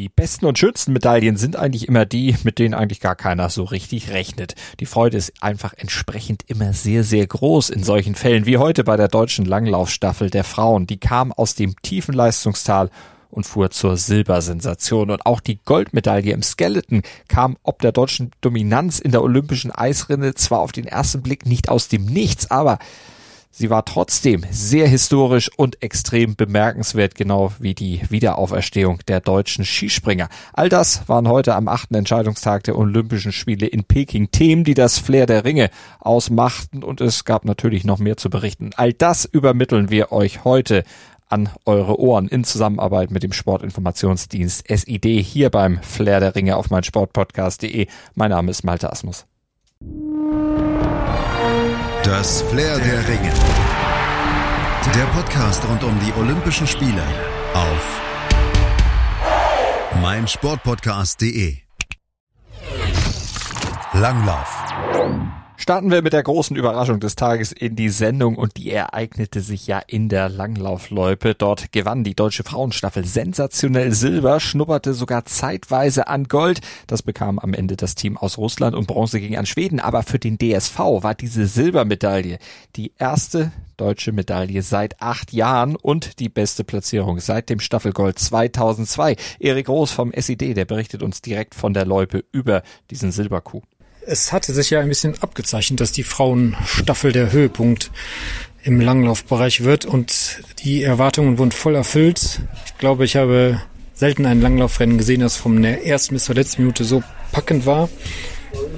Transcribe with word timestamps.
Die 0.00 0.08
besten 0.08 0.46
und 0.46 0.58
schönsten 0.58 0.94
Medaillen 0.94 1.36
sind 1.36 1.56
eigentlich 1.56 1.86
immer 1.86 2.06
die, 2.06 2.34
mit 2.42 2.58
denen 2.58 2.72
eigentlich 2.72 3.00
gar 3.00 3.16
keiner 3.16 3.50
so 3.50 3.64
richtig 3.64 4.08
rechnet. 4.08 4.54
Die 4.80 4.86
Freude 4.86 5.18
ist 5.18 5.42
einfach 5.42 5.74
entsprechend 5.76 6.42
immer 6.46 6.72
sehr, 6.72 7.04
sehr 7.04 7.26
groß 7.26 7.68
in 7.68 7.84
solchen 7.84 8.14
Fällen, 8.14 8.46
wie 8.46 8.56
heute 8.56 8.82
bei 8.82 8.96
der 8.96 9.08
deutschen 9.08 9.44
Langlaufstaffel 9.44 10.30
der 10.30 10.42
Frauen. 10.42 10.86
Die 10.86 10.96
kam 10.96 11.32
aus 11.32 11.54
dem 11.54 11.74
tiefen 11.82 12.14
Leistungstal 12.14 12.88
und 13.28 13.44
fuhr 13.44 13.70
zur 13.72 13.98
Silbersensation. 13.98 15.10
Und 15.10 15.26
auch 15.26 15.40
die 15.40 15.60
Goldmedaille 15.62 16.32
im 16.32 16.42
Skeleton 16.42 17.02
kam 17.28 17.58
ob 17.62 17.82
der 17.82 17.92
deutschen 17.92 18.30
Dominanz 18.40 19.00
in 19.00 19.10
der 19.10 19.22
olympischen 19.22 19.70
Eisrinne 19.70 20.32
zwar 20.32 20.60
auf 20.60 20.72
den 20.72 20.86
ersten 20.86 21.20
Blick 21.20 21.44
nicht 21.44 21.68
aus 21.68 21.88
dem 21.88 22.06
Nichts, 22.06 22.50
aber 22.50 22.78
Sie 23.52 23.68
war 23.68 23.84
trotzdem 23.84 24.44
sehr 24.50 24.86
historisch 24.86 25.50
und 25.56 25.82
extrem 25.82 26.36
bemerkenswert, 26.36 27.16
genau 27.16 27.52
wie 27.58 27.74
die 27.74 28.00
Wiederauferstehung 28.08 29.00
der 29.08 29.20
deutschen 29.20 29.64
Skispringer. 29.64 30.28
All 30.52 30.68
das 30.68 31.08
waren 31.08 31.26
heute 31.26 31.56
am 31.56 31.66
achten 31.66 31.96
Entscheidungstag 31.96 32.62
der 32.64 32.78
Olympischen 32.78 33.32
Spiele 33.32 33.66
in 33.66 33.82
Peking 33.84 34.30
Themen, 34.30 34.62
die 34.62 34.74
das 34.74 34.98
Flair 34.98 35.26
der 35.26 35.44
Ringe 35.44 35.70
ausmachten 35.98 36.84
und 36.84 37.00
es 37.00 37.24
gab 37.24 37.44
natürlich 37.44 37.84
noch 37.84 37.98
mehr 37.98 38.16
zu 38.16 38.30
berichten. 38.30 38.70
All 38.76 38.92
das 38.92 39.24
übermitteln 39.24 39.90
wir 39.90 40.12
euch 40.12 40.44
heute 40.44 40.84
an 41.28 41.48
eure 41.64 41.98
Ohren 41.98 42.28
in 42.28 42.44
Zusammenarbeit 42.44 43.10
mit 43.10 43.22
dem 43.22 43.32
Sportinformationsdienst 43.32 44.66
SID 44.68 45.04
hier 45.04 45.50
beim 45.50 45.82
Flair 45.82 46.20
der 46.20 46.34
Ringe 46.34 46.56
auf 46.56 46.70
meinsportpodcast.de. 46.70 47.88
Mein 48.14 48.30
Name 48.30 48.50
ist 48.50 48.64
Malte 48.64 48.92
Asmus. 48.92 49.26
Das 52.10 52.42
Flair 52.42 52.76
der 52.80 53.06
Ringe. 53.06 53.32
Der 54.96 55.04
Podcast 55.14 55.64
rund 55.68 55.84
um 55.84 55.96
die 56.00 56.12
Olympischen 56.18 56.66
Spiele 56.66 57.04
auf 57.54 58.00
meinsportpodcast.de. 60.02 61.58
Langlauf. 63.92 64.64
Starten 65.60 65.90
wir 65.90 66.00
mit 66.00 66.14
der 66.14 66.22
großen 66.22 66.56
Überraschung 66.56 67.00
des 67.00 67.16
Tages 67.16 67.52
in 67.52 67.76
die 67.76 67.90
Sendung 67.90 68.36
und 68.36 68.56
die 68.56 68.70
ereignete 68.70 69.42
sich 69.42 69.66
ja 69.66 69.78
in 69.78 70.08
der 70.08 70.30
Langlaufloipe. 70.30 71.34
Dort 71.34 71.70
gewann 71.70 72.02
die 72.02 72.14
deutsche 72.14 72.44
Frauenstaffel 72.44 73.04
sensationell 73.04 73.92
Silber, 73.92 74.40
schnupperte 74.40 74.94
sogar 74.94 75.26
zeitweise 75.26 76.08
an 76.08 76.24
Gold. 76.24 76.62
Das 76.86 77.02
bekam 77.02 77.38
am 77.38 77.52
Ende 77.52 77.76
das 77.76 77.94
Team 77.94 78.16
aus 78.16 78.38
Russland 78.38 78.74
und 78.74 78.86
Bronze 78.86 79.20
ging 79.20 79.36
an 79.36 79.44
Schweden. 79.44 79.80
Aber 79.80 80.02
für 80.02 80.18
den 80.18 80.38
DSV 80.38 80.78
war 80.78 81.14
diese 81.14 81.46
Silbermedaille 81.46 82.38
die 82.76 82.94
erste 82.98 83.52
deutsche 83.76 84.12
Medaille 84.12 84.62
seit 84.62 85.02
acht 85.02 85.30
Jahren 85.34 85.76
und 85.76 86.20
die 86.20 86.30
beste 86.30 86.64
Platzierung 86.64 87.20
seit 87.20 87.50
dem 87.50 87.60
Staffelgold 87.60 88.18
2002. 88.18 89.14
Erik 89.38 89.68
Roos 89.68 89.90
vom 89.90 90.10
SID, 90.16 90.56
der 90.56 90.64
berichtet 90.64 91.02
uns 91.02 91.20
direkt 91.20 91.54
von 91.54 91.74
der 91.74 91.84
Loipe 91.84 92.24
über 92.32 92.62
diesen 92.90 93.12
Silberkuh 93.12 93.60
es 94.06 94.32
hatte 94.32 94.52
sich 94.52 94.70
ja 94.70 94.80
ein 94.80 94.88
bisschen 94.88 95.14
abgezeichnet, 95.20 95.80
dass 95.80 95.92
die 95.92 96.02
Frauenstaffel 96.02 97.12
der 97.12 97.32
Höhepunkt 97.32 97.90
im 98.62 98.80
Langlaufbereich 98.80 99.64
wird 99.64 99.84
und 99.86 100.40
die 100.62 100.82
Erwartungen 100.82 101.38
wurden 101.38 101.52
voll 101.52 101.74
erfüllt. 101.74 102.40
Ich 102.66 102.78
glaube, 102.78 103.04
ich 103.04 103.16
habe 103.16 103.60
selten 103.94 104.26
ein 104.26 104.40
Langlaufrennen 104.40 104.98
gesehen, 104.98 105.20
das 105.20 105.36
von 105.36 105.62
der 105.62 105.86
ersten 105.86 106.14
bis 106.14 106.24
zur 106.24 106.34
letzten 106.34 106.62
Minute 106.62 106.84
so 106.84 107.02
packend 107.32 107.66
war. 107.66 107.88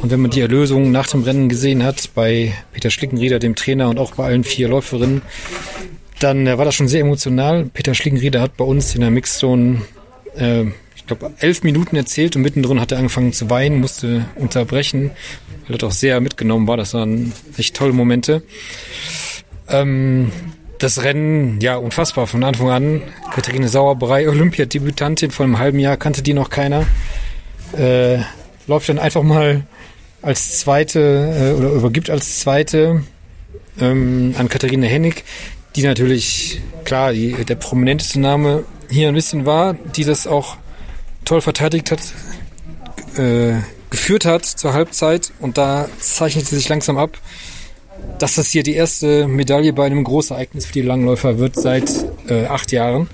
Und 0.01 0.11
wenn 0.11 0.21
man 0.21 0.31
die 0.31 0.41
Erlösung 0.41 0.91
nach 0.91 1.07
dem 1.07 1.23
Rennen 1.23 1.49
gesehen 1.49 1.83
hat, 1.83 2.11
bei 2.15 2.53
Peter 2.73 2.91
Schlickenrieder, 2.91 3.39
dem 3.39 3.55
Trainer 3.55 3.89
und 3.89 3.99
auch 3.99 4.15
bei 4.15 4.25
allen 4.25 4.45
vier 4.45 4.69
Läuferinnen, 4.69 5.23
dann 6.19 6.47
war 6.47 6.65
das 6.65 6.75
schon 6.75 6.89
sehr 6.89 7.01
emotional. 7.01 7.65
Peter 7.73 7.95
Schlickenrieder 7.95 8.41
hat 8.41 8.57
bei 8.57 8.65
uns 8.65 8.95
in 8.95 9.01
der 9.01 9.11
Mixzone 9.11 9.83
äh, 10.37 10.67
ich 11.03 11.07
glaube, 11.09 11.33
elf 11.41 11.65
Minuten 11.65 11.97
erzählt 11.97 12.37
und 12.37 12.43
mittendrin 12.43 12.81
hat 12.81 12.93
er 12.93 12.99
angefangen 12.99 13.33
zu 13.33 13.51
weinen, 13.51 13.81
musste 13.81 14.25
unterbrechen, 14.37 15.11
weil 15.67 15.75
er 15.75 15.79
doch 15.79 15.91
sehr 15.91 16.21
mitgenommen 16.21 16.69
war. 16.69 16.77
Das 16.77 16.95
waren 16.95 17.33
echt 17.57 17.75
tolle 17.77 17.93
Momente. 17.93 18.43
Ähm, 19.69 20.31
das 20.79 21.03
Rennen, 21.03 21.61
ja, 21.61 21.77
unfassbar 21.77 22.29
von 22.29 22.45
Anfang 22.45 22.71
an. 22.71 23.03
Katharine 23.35 23.69
Sauerbrei, 23.69 24.29
Olympiadebütantin, 24.29 25.33
vor 25.33 25.45
einem 25.45 25.59
halben 25.59 25.81
Jahr 25.81 25.97
kannte 25.97 26.23
die 26.23 26.35
noch 26.35 26.51
keiner. 26.51 26.87
Äh, 27.77 28.19
läuft 28.69 28.89
dann 28.89 29.01
einfach 29.01 29.23
mal 29.25 29.65
als 30.23 30.61
zweite 30.61 31.01
äh, 31.01 31.59
oder 31.59 31.71
übergibt 31.71 32.11
als 32.11 32.39
zweite 32.39 33.03
ähm, 33.81 34.35
an 34.39 34.49
Katharine 34.49 34.87
Hennig, 34.87 35.25
die 35.75 35.83
natürlich, 35.83 36.61
klar, 36.85 37.13
die, 37.13 37.33
der 37.45 37.57
prominenteste 37.57 38.21
Name 38.21 38.65
hier 38.89 39.09
ein 39.09 39.15
bisschen 39.15 39.47
war, 39.47 39.75
die 39.75 40.05
das 40.05 40.29
auch 40.29 40.59
toll 41.25 41.41
verteidigt 41.41 41.91
hat, 41.91 42.01
äh, 43.17 43.55
geführt 43.91 44.25
hat 44.25 44.45
zur 44.45 44.73
Halbzeit 44.73 45.33
und 45.41 45.59
da 45.59 45.89
zeichnete 46.01 46.55
sich 46.55 46.69
langsam 46.69 46.99
ab, 46.99 47.19
dass 48.19 48.37
das 48.37 48.49
hier 48.49 48.63
die 48.63 48.75
erste 48.75 49.29
Medaille 49.29 49.73
bei 49.73 49.87
einem 49.87 50.05
Großereignis 50.05 50.67
für 50.67 50.73
die 50.73 50.83
Langläufer 50.83 51.39
wird 51.39 51.57
seit 51.57 51.91
äh, 52.29 52.47
acht 52.47 52.73
Jahren. 52.73 53.09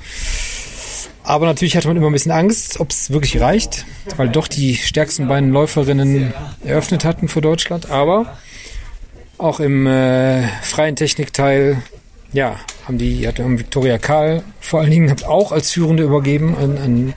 Aber 1.25 1.45
natürlich 1.45 1.77
hatte 1.77 1.89
man 1.89 1.97
immer 1.97 2.07
ein 2.07 2.13
bisschen 2.15 2.33
Angst, 2.33 2.81
ob 2.81 2.91
es 2.91 3.11
wirklich 3.11 3.39
reicht, 3.39 3.85
weil 4.17 4.31
doch 4.31 4.49
die 4.49 4.77
stärksten 4.77 5.29
beiden 5.29 5.51
Läuferinnen 5.51 6.33
eröffnet 6.65 7.05
hatten 7.05 7.29
für 7.29 7.43
Deutschland. 7.43 7.91
Aber 7.91 8.39
auch 9.37 9.61
im 9.61 9.87
äh, 9.87 10.49
freien 10.63 10.97
Technikteil, 10.97 11.83
ja, 12.33 12.57
haben 12.89 12.99
die, 12.99 13.29
hat 13.29 13.39
haben 13.39 13.59
Viktoria 13.59 13.99
Karl 13.99 14.43
vor 14.61 14.81
allen 14.81 14.91
Dingen 14.91 15.15
auch 15.25 15.53
als 15.53 15.71
Führende 15.71 16.03
übergeben 16.03 16.57
an, 16.57 16.79
an 16.79 17.15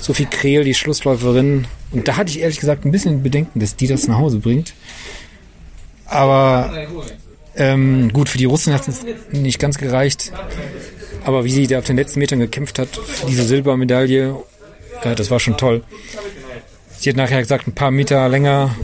Sophie 0.00 0.26
Krehl, 0.26 0.64
die 0.64 0.74
Schlussläuferin. 0.74 1.66
Und 1.92 2.08
da 2.08 2.16
hatte 2.16 2.30
ich 2.30 2.40
ehrlich 2.40 2.58
gesagt 2.58 2.84
ein 2.84 2.90
bisschen 2.90 3.22
Bedenken, 3.22 3.60
dass 3.60 3.76
die 3.76 3.86
das 3.86 4.08
nach 4.08 4.18
Hause 4.18 4.38
bringt. 4.38 4.74
Aber 6.06 6.72
ähm, 7.56 8.12
gut, 8.12 8.28
für 8.28 8.38
die 8.38 8.44
Russen 8.44 8.74
hat 8.74 8.88
es 8.88 9.06
nicht 9.30 9.60
ganz 9.60 9.78
gereicht. 9.78 10.32
Aber 11.24 11.44
wie 11.44 11.50
sie 11.50 11.66
da 11.68 11.78
auf 11.78 11.84
den 11.84 11.96
letzten 11.96 12.18
Metern 12.18 12.40
gekämpft 12.40 12.80
hat 12.80 12.88
für 12.88 13.26
diese 13.26 13.44
Silbermedaille, 13.44 14.36
äh, 15.02 15.14
das 15.14 15.30
war 15.30 15.38
schon 15.38 15.56
toll. 15.56 15.84
Sie 16.98 17.08
hat 17.08 17.16
nachher 17.16 17.40
gesagt, 17.40 17.68
ein 17.68 17.74
paar 17.74 17.92
Meter 17.92 18.28
länger 18.28 18.74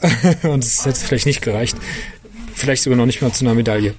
und 0.44 0.64
es 0.64 0.86
hätte 0.86 0.98
vielleicht 0.98 1.26
nicht 1.26 1.42
gereicht. 1.42 1.76
Vielleicht 2.58 2.82
sogar 2.82 2.96
noch 2.96 3.06
nicht 3.06 3.22
mal 3.22 3.32
zu 3.32 3.44
einer 3.44 3.54
Medaille. 3.54 3.94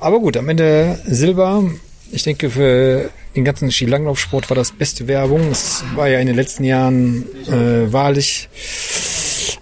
Aber 0.00 0.20
gut, 0.20 0.36
am 0.36 0.48
Ende 0.48 0.98
Silber. 1.06 1.64
Ich 2.12 2.22
denke, 2.22 2.50
für 2.50 3.10
den 3.34 3.44
ganzen 3.44 3.72
Skilanglaufsport 3.72 4.48
war 4.48 4.54
das 4.54 4.70
beste 4.70 5.08
Werbung. 5.08 5.50
Es 5.50 5.82
war 5.94 6.08
ja 6.08 6.20
in 6.20 6.26
den 6.26 6.36
letzten 6.36 6.62
Jahren 6.62 7.24
äh, 7.48 7.92
wahrlich 7.92 8.48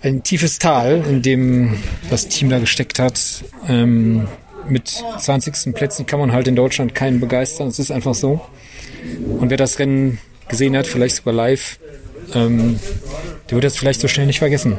ein 0.03 0.23
tiefes 0.23 0.59
Tal, 0.59 1.03
in 1.09 1.23
dem 1.23 1.79
das 2.11 2.29
Team 2.29 2.51
da 2.51 2.59
gesteckt 2.59 2.99
hat. 2.99 3.45
Ähm, 3.69 4.27
mit 4.69 5.03
20. 5.19 5.75
Plätzen 5.75 6.07
kann 6.07 6.19
man 6.19 6.33
halt 6.33 6.49
in 6.49 6.57
Deutschland 6.57 6.95
keinen 6.95 7.21
begeistern. 7.21 7.69
Es 7.69 7.79
ist 7.79 7.91
einfach 7.91 8.15
so. 8.15 8.41
Und 9.39 9.51
wer 9.51 9.57
das 9.57 9.79
Rennen 9.79 10.19
gesehen 10.49 10.77
hat, 10.77 10.87
vielleicht 10.87 11.17
sogar 11.17 11.35
live, 11.35 11.79
ähm, 12.35 12.79
der 13.49 13.57
wird 13.57 13.65
das 13.65 13.77
vielleicht 13.77 14.01
so 14.01 14.09
schnell 14.09 14.27
nicht 14.27 14.39
vergessen. 14.39 14.79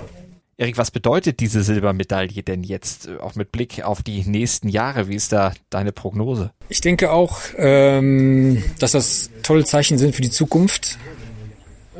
Erik, 0.57 0.77
was 0.77 0.89
bedeutet 0.89 1.41
diese 1.41 1.63
Silbermedaille 1.63 2.41
denn 2.41 2.63
jetzt, 2.63 3.07
äh, 3.07 3.17
auch 3.17 3.35
mit 3.35 3.51
Blick 3.51 3.83
auf 3.83 4.03
die 4.03 4.23
nächsten 4.25 4.69
Jahre? 4.69 5.09
Wie 5.09 5.16
ist 5.16 5.33
da 5.33 5.53
deine 5.69 5.91
Prognose? 5.91 6.51
Ich 6.69 6.79
denke 6.79 7.11
auch, 7.11 7.39
ähm, 7.57 8.63
dass 8.79 8.94
das 8.94 9.31
tolle 9.44 9.65
Zeichen 9.65 9.97
sind 9.97 10.15
für 10.15 10.21
die 10.21 10.29
Zukunft. 10.29 10.97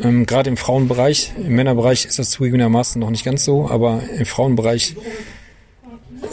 Ähm, 0.01 0.25
Gerade 0.25 0.49
im 0.49 0.55
Frauenbereich. 0.55 1.33
Im 1.38 1.55
Männerbereich 1.55 2.05
ist 2.05 2.17
das 2.17 2.29
zugegebenermaßen 2.29 2.99
noch 2.99 3.09
nicht 3.09 3.25
ganz 3.25 3.44
so, 3.44 3.69
aber 3.69 4.01
im 4.17 4.25
Frauenbereich 4.25 4.95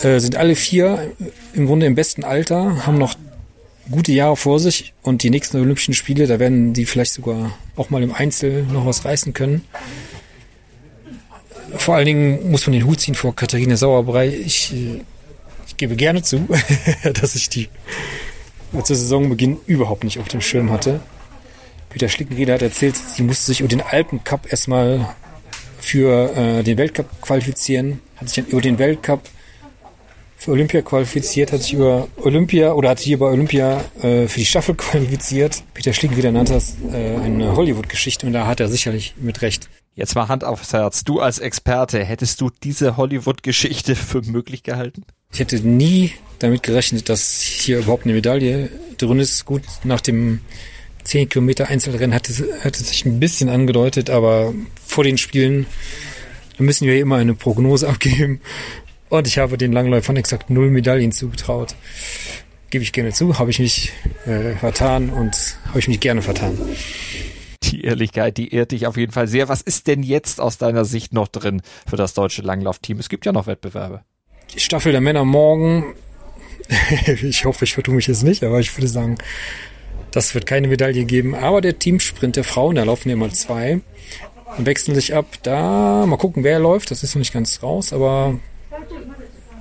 äh, 0.03 0.21
sind 0.21 0.37
alle 0.37 0.55
vier 0.55 1.13
im 1.55 1.67
Grunde 1.67 1.87
im 1.87 1.97
besten 1.97 2.23
Alter, 2.23 2.87
haben 2.87 2.99
noch 2.99 3.17
gute 3.91 4.13
Jahre 4.13 4.37
vor 4.37 4.61
sich 4.61 4.95
und 5.03 5.25
die 5.25 5.31
nächsten 5.31 5.57
Olympischen 5.57 5.93
Spiele, 5.93 6.29
da 6.29 6.39
werden 6.39 6.73
die 6.73 6.87
vielleicht 6.87 7.15
sogar 7.15 7.59
auch 7.75 7.91
mal 7.91 8.01
im 8.01 8.13
Einzel 8.13 8.63
noch 8.63 8.87
was 8.87 9.05
reißen 9.05 9.33
können. 9.33 9.65
Vor 11.77 11.95
allen 11.97 12.07
Dingen 12.07 12.51
muss 12.51 12.67
man 12.67 12.73
den 12.73 12.87
Hut 12.87 13.01
ziehen 13.01 13.15
vor 13.15 13.35
Katharina 13.35 13.77
Sauerbrei. 13.77 14.29
Ich, 14.29 14.73
äh, 14.73 15.01
ich 15.67 15.77
gebe 15.77 15.97
gerne 15.97 16.23
zu, 16.23 16.49
dass 17.21 17.35
ich 17.35 17.49
die 17.49 17.69
zur 18.73 18.97
Saisonbeginn 18.97 19.59
überhaupt 19.67 20.05
nicht 20.05 20.19
auf 20.19 20.29
dem 20.29 20.41
Schirm 20.41 20.71
hatte. 20.71 21.01
Peter 21.91 22.09
Schlickenrieder 22.09 22.55
hat 22.55 22.63
erzählt, 22.63 22.97
sie 22.97 23.23
musste 23.23 23.47
sich 23.47 23.61
über 23.61 23.69
den 23.69 23.83
Alpencup 23.83 24.51
erstmal 24.51 25.15
für 25.79 26.35
äh, 26.35 26.63
den 26.63 26.79
Weltcup 26.79 27.21
qualifizieren, 27.21 28.01
hat 28.17 28.29
sich 28.29 28.37
dann 28.43 28.51
über 28.51 28.63
den 28.63 28.79
Weltcup 28.79 29.23
für 30.43 30.51
Olympia 30.51 30.83
qualifiziert, 30.83 31.53
hat 31.53 31.63
sich 31.63 31.75
über 31.75 32.09
Olympia 32.17 32.73
oder 32.73 32.91
hat 32.91 32.99
sich 32.99 33.07
hier 33.07 33.19
bei 33.19 33.27
Olympia 33.27 33.85
äh, 34.03 34.27
für 34.27 34.41
die 34.41 34.45
Staffel 34.45 34.75
qualifiziert. 34.77 35.63
Peter 35.73 35.93
Schlickenrieder 35.93 36.33
nannte 36.33 36.55
das 36.55 36.77
äh, 36.93 37.17
eine 37.17 37.55
Hollywood-Geschichte 37.55 38.27
und 38.27 38.33
da 38.33 38.49
hat 38.49 38.59
er 38.59 38.69
sicherlich 38.69 39.15
mit 39.21 39.41
Recht. 39.43 39.69
Jetzt 39.95 40.17
mal 40.17 40.27
Hand 40.27 40.43
aufs 40.43 40.73
Herz. 40.73 41.05
Du 41.05 41.21
als 41.21 41.39
Experte, 41.39 42.03
hättest 42.05 42.41
du 42.41 42.51
diese 42.65 42.97
Hollywood-Geschichte 42.97 43.95
für 43.97 44.23
möglich 44.23 44.65
gehalten? 44.65 45.05
Ich 45.33 45.39
hätte 45.39 45.61
nie 45.61 46.13
damit 46.41 46.65
gerechnet, 46.65 47.09
dass 47.09 47.41
hier 47.41 47.79
überhaupt 47.79 48.05
eine 48.05 48.15
Medaille 48.15 48.69
drin 48.99 49.21
ist. 49.21 49.45
Gut, 49.45 49.63
nach 49.85 50.01
dem 50.01 50.41
10 51.05 51.29
Kilometer 51.29 51.69
Einzelrennen 51.69 52.15
hatte, 52.15 52.33
hatte 52.65 52.83
sich 52.83 53.05
ein 53.05 53.21
bisschen 53.21 53.49
angedeutet, 53.49 54.11
aber 54.11 54.53
vor 54.85 55.05
den 55.05 55.19
Spielen 55.19 55.67
müssen 56.59 56.89
wir 56.89 56.99
immer 56.99 57.17
eine 57.17 57.35
Prognose 57.35 57.89
abgeben. 57.89 58.41
Und 59.13 59.27
ich 59.27 59.37
habe 59.37 59.59
den 59.59 59.73
Langläufern 59.73 60.17
exakt 60.17 60.49
null 60.49 60.71
Medaillen 60.71 61.13
zugetraut. 61.13 61.75
Gebe 62.71 62.83
ich 62.83 62.95
gerne 62.95 63.13
zu, 63.13 63.39
habe 63.39 63.51
ich 63.51 63.59
mich 63.59 63.93
äh, 64.25 64.55
vertan 64.55 65.11
und 65.11 65.59
habe 65.69 65.81
ich 65.81 65.87
mich 65.87 66.01
gerne 66.01 66.23
vertan. 66.23 66.59
Die 67.65 67.85
Ehrlichkeit, 67.85 68.39
die 68.39 68.55
ehrt 68.55 68.71
dich 68.71 68.87
auf 68.87 68.97
jeden 68.97 69.13
Fall 69.13 69.29
sehr. 69.29 69.51
Was 69.51 69.61
ist 69.61 69.87
denn 69.87 70.03
jetzt 70.03 70.41
aus 70.41 70.57
deiner 70.57 70.87
Sicht 70.87 71.13
noch 71.13 71.29
drin 71.29 71.61
für 71.87 71.99
das 71.99 72.15
deutsche 72.15 72.41
Langlaufteam? 72.41 73.01
Es 73.01 73.11
gibt 73.11 73.27
ja 73.27 73.33
noch 73.33 73.47
Wettbewerbe. 73.47 74.01
Die 74.55 74.61
Staffel 74.61 74.93
der 74.93 75.03
Männer 75.03 75.27
morgen. 75.27 75.93
ich 77.07 77.45
hoffe, 77.45 77.67
ich 77.67 77.75
vertue 77.75 77.97
mich 77.97 78.07
jetzt 78.07 78.23
nicht, 78.23 78.43
aber 78.43 78.61
ich 78.61 78.75
würde 78.75 78.89
sagen, 78.89 79.19
das 80.11 80.35
wird 80.35 80.47
keine 80.47 80.69
Medaille 80.69 81.05
geben. 81.05 81.35
Aber 81.35 81.61
der 81.61 81.79
Teamsprint 81.79 82.37
der 82.37 82.45
Frauen, 82.45 82.77
da 82.77 82.85
laufen 82.85 83.11
ja 83.11 83.17
mal 83.17 83.33
zwei 83.33 83.83
und 84.57 84.65
wechseln 84.65 84.95
sich 84.95 85.15
ab. 85.15 85.27
Da 85.43 86.07
mal 86.07 86.17
gucken, 86.17 86.45
wer 86.45 86.59
läuft. 86.59 86.91
Das 86.91 87.03
ist 87.03 87.15
noch 87.15 87.21
nicht 87.21 87.35
ganz 87.35 87.63
raus, 87.63 87.93
aber 87.93 88.41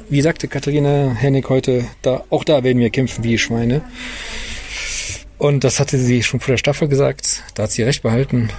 wie 0.10 0.22
sagte 0.22 0.48
Katharina 0.48 1.14
Hennig 1.14 1.48
heute, 1.50 1.86
da, 2.02 2.24
auch 2.30 2.44
da 2.44 2.64
werden 2.64 2.80
wir 2.80 2.90
kämpfen 2.90 3.24
wie 3.24 3.38
Schweine. 3.38 3.82
Und 5.38 5.64
das 5.64 5.80
hatte 5.80 5.98
sie 5.98 6.22
schon 6.22 6.40
vor 6.40 6.54
der 6.54 6.58
Staffel 6.58 6.88
gesagt. 6.88 7.44
Da 7.56 7.64
hat 7.64 7.72
sie 7.72 7.84
recht 7.84 8.04
behalten. 8.04 8.50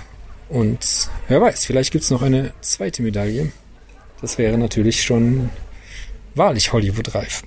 Und 0.49 1.11
wer 1.29 1.41
weiß, 1.41 1.65
vielleicht 1.65 1.93
gibt's 1.93 2.11
noch 2.11 2.23
eine 2.23 2.53
zweite 2.61 3.03
Medaille. 3.03 3.53
Das 4.21 4.39
wäre 4.39 4.59
natürlich 4.59 5.03
schon 5.03 5.51
wahrlich 6.35 6.73
Hollywood-reif. 6.73 7.43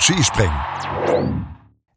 Skispringen 0.00 0.52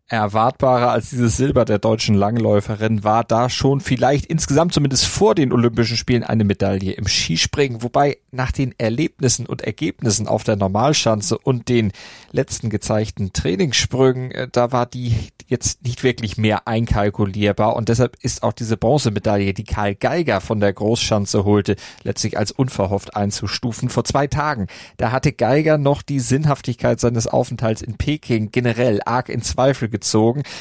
erwartbarer 0.09 0.91
als 0.91 1.11
dieses 1.11 1.37
Silber 1.37 1.65
der 1.65 1.77
deutschen 1.77 2.15
Langläuferin 2.15 3.03
war 3.03 3.23
da 3.23 3.49
schon 3.49 3.79
vielleicht 3.79 4.25
insgesamt 4.25 4.73
zumindest 4.73 5.05
vor 5.05 5.35
den 5.35 5.53
Olympischen 5.53 5.97
Spielen 5.97 6.23
eine 6.23 6.43
Medaille 6.43 6.93
im 6.93 7.07
Skispringen, 7.07 7.83
wobei 7.83 8.17
nach 8.31 8.51
den 8.51 8.73
Erlebnissen 8.77 9.45
und 9.45 9.61
Ergebnissen 9.61 10.27
auf 10.27 10.43
der 10.43 10.55
Normalschanze 10.55 11.37
und 11.37 11.69
den 11.69 11.91
letzten 12.31 12.69
gezeigten 12.69 13.33
Trainingssprüngen, 13.33 14.31
äh, 14.31 14.47
da 14.51 14.71
war 14.71 14.87
die 14.87 15.15
jetzt 15.47 15.83
nicht 15.83 16.03
wirklich 16.03 16.37
mehr 16.37 16.67
einkalkulierbar 16.67 17.75
und 17.75 17.89
deshalb 17.89 18.17
ist 18.21 18.43
auch 18.43 18.53
diese 18.53 18.77
Bronzemedaille, 18.77 19.53
die 19.53 19.63
Karl 19.63 19.95
Geiger 19.95 20.41
von 20.41 20.59
der 20.59 20.73
Großschanze 20.73 21.43
holte, 21.43 21.75
letztlich 22.03 22.37
als 22.37 22.51
unverhofft 22.51 23.15
einzustufen. 23.15 23.89
Vor 23.89 24.03
zwei 24.03 24.27
Tagen, 24.27 24.67
da 24.97 25.11
hatte 25.11 25.33
Geiger 25.33 25.77
noch 25.77 26.01
die 26.01 26.19
Sinnhaftigkeit 26.19 26.99
seines 26.99 27.27
Aufenthalts 27.27 27.81
in 27.81 27.97
Peking 27.97 28.51
generell 28.51 29.01
arg 29.05 29.29
in 29.29 29.41
Zweifel. 29.41 29.89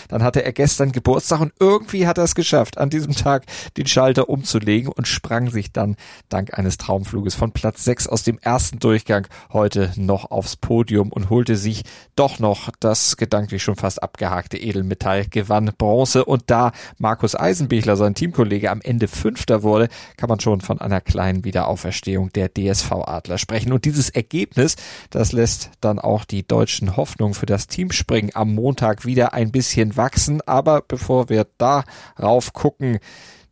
Dann 0.08 0.22
hatte 0.22 0.44
er 0.44 0.52
gestern 0.52 0.92
Geburtstag 0.92 1.40
und 1.40 1.52
irgendwie 1.60 2.06
hat 2.06 2.18
er 2.18 2.24
es 2.24 2.34
geschafft, 2.34 2.78
an 2.78 2.90
diesem 2.90 3.14
Tag 3.14 3.44
den 3.76 3.86
Schalter 3.86 4.28
umzulegen 4.28 4.90
und 4.90 5.08
sprang 5.08 5.50
sich 5.50 5.72
dann 5.72 5.96
dank 6.28 6.58
eines 6.58 6.78
Traumfluges 6.78 7.34
von 7.34 7.52
Platz 7.52 7.84
6 7.84 8.06
aus 8.06 8.22
dem 8.22 8.38
ersten 8.38 8.78
Durchgang 8.78 9.26
heute 9.52 9.92
noch 9.96 10.30
aufs 10.30 10.56
Podium 10.56 11.12
und 11.12 11.30
holte 11.30 11.56
sich 11.56 11.84
doch 12.16 12.38
noch 12.38 12.70
das 12.80 13.16
gedanklich 13.16 13.62
schon 13.62 13.76
fast 13.76 14.02
abgehakte 14.02 14.58
Edelmetall, 14.58 15.26
gewann 15.26 15.72
Bronze. 15.76 16.24
Und 16.24 16.44
da 16.46 16.72
Markus 16.98 17.34
Eisenbichler, 17.34 17.96
sein 17.96 18.14
Teamkollege, 18.14 18.70
am 18.70 18.80
Ende 18.80 19.08
Fünfter 19.08 19.62
wurde, 19.62 19.88
kann 20.16 20.28
man 20.28 20.40
schon 20.40 20.60
von 20.60 20.80
einer 20.80 21.00
kleinen 21.00 21.44
Wiederauferstehung 21.44 22.32
der 22.32 22.50
DSV-Adler 22.52 23.38
sprechen. 23.38 23.72
Und 23.72 23.84
dieses 23.84 24.10
Ergebnis, 24.10 24.76
das 25.10 25.32
lässt 25.32 25.70
dann 25.80 25.98
auch 25.98 26.24
die 26.24 26.46
deutschen 26.46 26.96
Hoffnungen 26.96 27.34
für 27.34 27.46
das 27.46 27.66
Teamspringen 27.66 28.32
am 28.34 28.54
Montag 28.54 29.04
wieder 29.04 29.27
ein 29.32 29.52
bisschen 29.52 29.96
wachsen. 29.96 30.40
Aber 30.46 30.82
bevor 30.82 31.28
wir 31.28 31.46
darauf 31.58 32.52
gucken, 32.52 32.98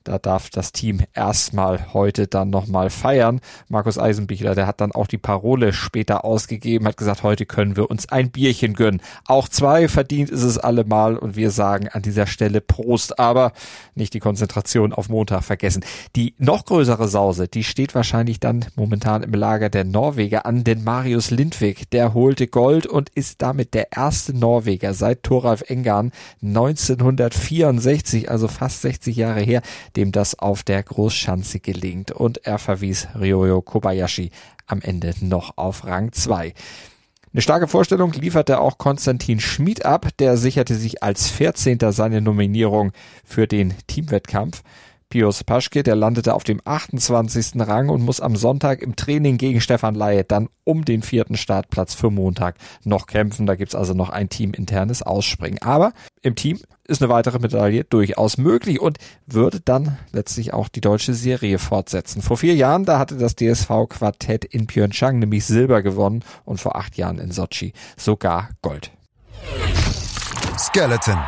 da 0.06 0.18
darf 0.18 0.50
das 0.50 0.70
Team 0.70 1.00
erstmal 1.14 1.92
heute 1.92 2.28
dann 2.28 2.50
nochmal 2.50 2.90
feiern. 2.90 3.40
Markus 3.68 3.98
Eisenbichler, 3.98 4.54
der 4.54 4.66
hat 4.68 4.80
dann 4.80 4.92
auch 4.92 5.08
die 5.08 5.18
Parole 5.18 5.72
später 5.72 6.24
ausgegeben, 6.24 6.86
hat 6.86 6.96
gesagt, 6.96 7.24
heute 7.24 7.44
können 7.44 7.76
wir 7.76 7.90
uns 7.90 8.08
ein 8.08 8.30
Bierchen 8.30 8.74
gönnen. 8.74 9.02
Auch 9.26 9.48
zwei 9.48 9.88
verdient 9.88 10.30
ist 10.30 10.44
es 10.44 10.58
allemal 10.58 11.16
und 11.16 11.34
wir 11.34 11.50
sagen 11.50 11.88
an 11.88 12.02
dieser 12.02 12.26
Stelle 12.26 12.60
Prost, 12.60 13.18
aber 13.18 13.52
nicht 13.96 14.14
die 14.14 14.20
Konzentration 14.20 14.92
auf 14.92 15.08
Montag 15.08 15.42
vergessen. 15.42 15.84
Die 16.14 16.34
noch 16.38 16.64
größere 16.64 17.08
Sause, 17.08 17.48
die 17.48 17.64
steht 17.64 17.94
wahrscheinlich 17.96 18.38
dann 18.38 18.64
momentan 18.76 19.24
im 19.24 19.32
Lager 19.32 19.70
der 19.70 19.84
Norweger 19.84 20.46
an, 20.46 20.62
denn 20.62 20.84
Marius 20.84 21.30
Lindwig, 21.30 21.90
der 21.90 22.14
holte 22.14 22.46
Gold 22.46 22.86
und 22.86 23.10
ist 23.10 23.42
damit 23.42 23.74
der 23.74 23.92
erste 23.92 24.36
Norweger 24.36 24.94
seit 24.94 25.24
Thoralf 25.24 25.64
Engan 25.68 26.12
1964, 26.42 28.30
also 28.30 28.46
fast 28.46 28.82
60 28.82 29.16
Jahre 29.16 29.40
her, 29.40 29.62
dem 29.96 30.12
das 30.12 30.38
auf 30.38 30.62
der 30.62 30.82
Großschanze 30.82 31.60
gelingt. 31.60 32.12
Und 32.12 32.46
er 32.46 32.58
verwies 32.58 33.08
Ryoyo 33.18 33.62
Kobayashi 33.62 34.30
am 34.66 34.80
Ende 34.82 35.14
noch 35.20 35.56
auf 35.56 35.84
Rang 35.84 36.12
2. 36.12 36.54
Eine 37.32 37.42
starke 37.42 37.68
Vorstellung 37.68 38.12
lieferte 38.12 38.60
auch 38.60 38.78
Konstantin 38.78 39.40
Schmid 39.40 39.84
ab, 39.84 40.08
der 40.18 40.36
sicherte 40.36 40.74
sich 40.74 41.02
als 41.02 41.28
14. 41.28 41.78
seine 41.90 42.20
Nominierung 42.22 42.92
für 43.24 43.46
den 43.46 43.74
Teamwettkampf. 43.86 44.62
Pius 45.08 45.44
Paschke, 45.44 45.82
der 45.82 45.94
landete 45.94 46.34
auf 46.34 46.42
dem 46.42 46.60
28. 46.64 47.52
Rang 47.60 47.88
und 47.88 48.02
muss 48.02 48.20
am 48.20 48.34
Sonntag 48.34 48.82
im 48.82 48.96
Training 48.96 49.38
gegen 49.38 49.60
Stefan 49.60 49.94
Laie 49.94 50.24
dann 50.24 50.48
um 50.64 50.84
den 50.84 51.02
vierten 51.02 51.36
Startplatz 51.36 51.94
für 51.94 52.10
Montag 52.10 52.56
noch 52.84 53.06
kämpfen. 53.06 53.46
Da 53.46 53.54
gibt's 53.54 53.76
also 53.76 53.94
noch 53.94 54.10
ein 54.10 54.28
teaminternes 54.28 55.02
Ausspringen. 55.02 55.62
Aber 55.62 55.92
im 56.22 56.34
Team 56.34 56.58
ist 56.88 57.02
eine 57.02 57.08
weitere 57.08 57.38
Medaille 57.38 57.84
durchaus 57.84 58.36
möglich 58.36 58.80
und 58.80 58.98
würde 59.26 59.60
dann 59.60 59.96
letztlich 60.12 60.52
auch 60.52 60.68
die 60.68 60.80
deutsche 60.80 61.14
Serie 61.14 61.58
fortsetzen. 61.58 62.20
Vor 62.20 62.36
vier 62.36 62.54
Jahren, 62.54 62.84
da 62.84 62.98
hatte 62.98 63.16
das 63.16 63.36
DSV-Quartett 63.36 64.44
in 64.44 64.66
Pyeongchang 64.66 65.18
nämlich 65.20 65.44
Silber 65.44 65.82
gewonnen 65.82 66.24
und 66.44 66.60
vor 66.60 66.76
acht 66.76 66.96
Jahren 66.96 67.18
in 67.18 67.30
Sochi 67.30 67.72
sogar 67.96 68.50
Gold. 68.60 68.90
Skeleton. 70.58 71.18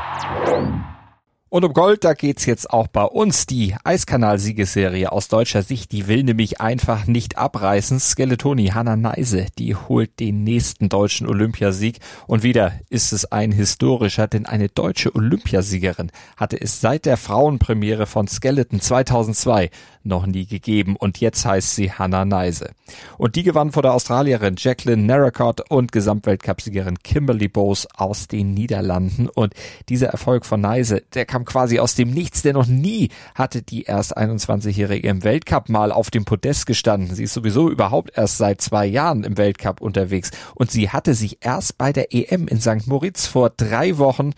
Und 1.51 1.65
um 1.65 1.73
Gold, 1.73 2.05
da 2.05 2.13
geht's 2.13 2.45
jetzt 2.45 2.69
auch 2.69 2.89
bei 2.89 3.05
uns. 3.05 3.47
Die 3.47 3.75
Eiskanal-Siegesserie 3.83 5.11
aus 5.11 5.29
deutscher 5.29 5.63
Sicht, 5.63 5.93
die 5.93 6.07
will 6.07 6.23
nämlich 6.23 6.61
einfach 6.61 7.07
nicht 7.07 7.39
abreißen. 7.39 8.01
Skeletoni 8.01 8.67
Hanna 8.67 8.97
Neise, 8.97 9.47
die 9.57 9.75
holt 9.75 10.21
den 10.21 10.45
nächsten 10.45 10.91
deutschen 10.91 11.27
Olympiasieg. 11.27 12.01
Und 12.27 12.43
wieder 12.43 12.75
ist 12.91 13.13
es 13.13 13.33
ein 13.33 13.51
historischer, 13.51 14.29
denn 14.29 14.45
eine 14.45 14.69
deutsche 14.69 15.15
Olympiasiegerin 15.15 16.13
hatte 16.37 16.61
es 16.61 16.83
seit 16.83 17.07
der 17.07 17.17
Frauenpremiere 17.17 18.05
von 18.05 18.29
Skeleton 18.29 18.83
2002 18.83 19.71
noch 20.03 20.27
nie 20.27 20.47
gegeben. 20.47 20.97
Und 20.97 21.21
jetzt 21.21 21.45
heißt 21.45 21.75
sie 21.75 21.93
Hannah 21.93 22.25
Neise. 22.25 22.71
Und 23.17 23.37
die 23.37 23.43
gewann 23.43 23.73
vor 23.73 23.83
der 23.83 23.95
Australierin 23.95 24.57
Jacqueline 24.59 25.03
Narracott 25.03 25.71
und 25.71 25.93
Gesamtweltcupsiegerin 25.93 26.99
Kimberly 27.03 27.49
Bowes 27.49 27.87
aus 27.97 28.29
den 28.29 28.55
Niederlanden. 28.55 29.29
Und 29.29 29.55
dieser 29.89 30.09
Erfolg 30.09 30.47
von 30.47 30.61
Neise, 30.61 31.03
der 31.15 31.27
kam 31.27 31.45
quasi 31.45 31.79
aus 31.79 31.95
dem 31.95 32.11
Nichts, 32.11 32.43
denn 32.43 32.55
noch 32.55 32.67
nie 32.67 33.11
hatte 33.35 33.63
die 33.63 33.83
erst 33.83 34.17
21-Jährige 34.17 35.09
im 35.09 35.25
Weltcup 35.25 35.69
mal 35.69 35.93
auf 35.93 36.11
dem 36.11 36.25
Podest 36.25 36.67
gestanden. 36.67 37.15
Sie 37.15 37.25
ist 37.25 37.35
sowieso 37.35 37.71
überhaupt 37.71 38.17
erst 38.17 38.39
seit 38.39 38.61
zwei 38.61 38.87
Jahren 38.87 39.25
im 39.25 39.37
Weltcup 39.37 39.81
unterwegs. 39.81 40.31
Und 40.55 40.71
sie 40.71 40.91
hatte 40.91 41.15
sich 41.15 41.39
erst 41.41 41.79
bei 41.79 41.93
der 41.93 42.15
EM 42.15 42.49
in 42.49 42.61
St. 42.61 42.87
Moritz 42.87 43.27
vor 43.27 43.51
drei 43.51 43.99
Wochen 43.99 44.33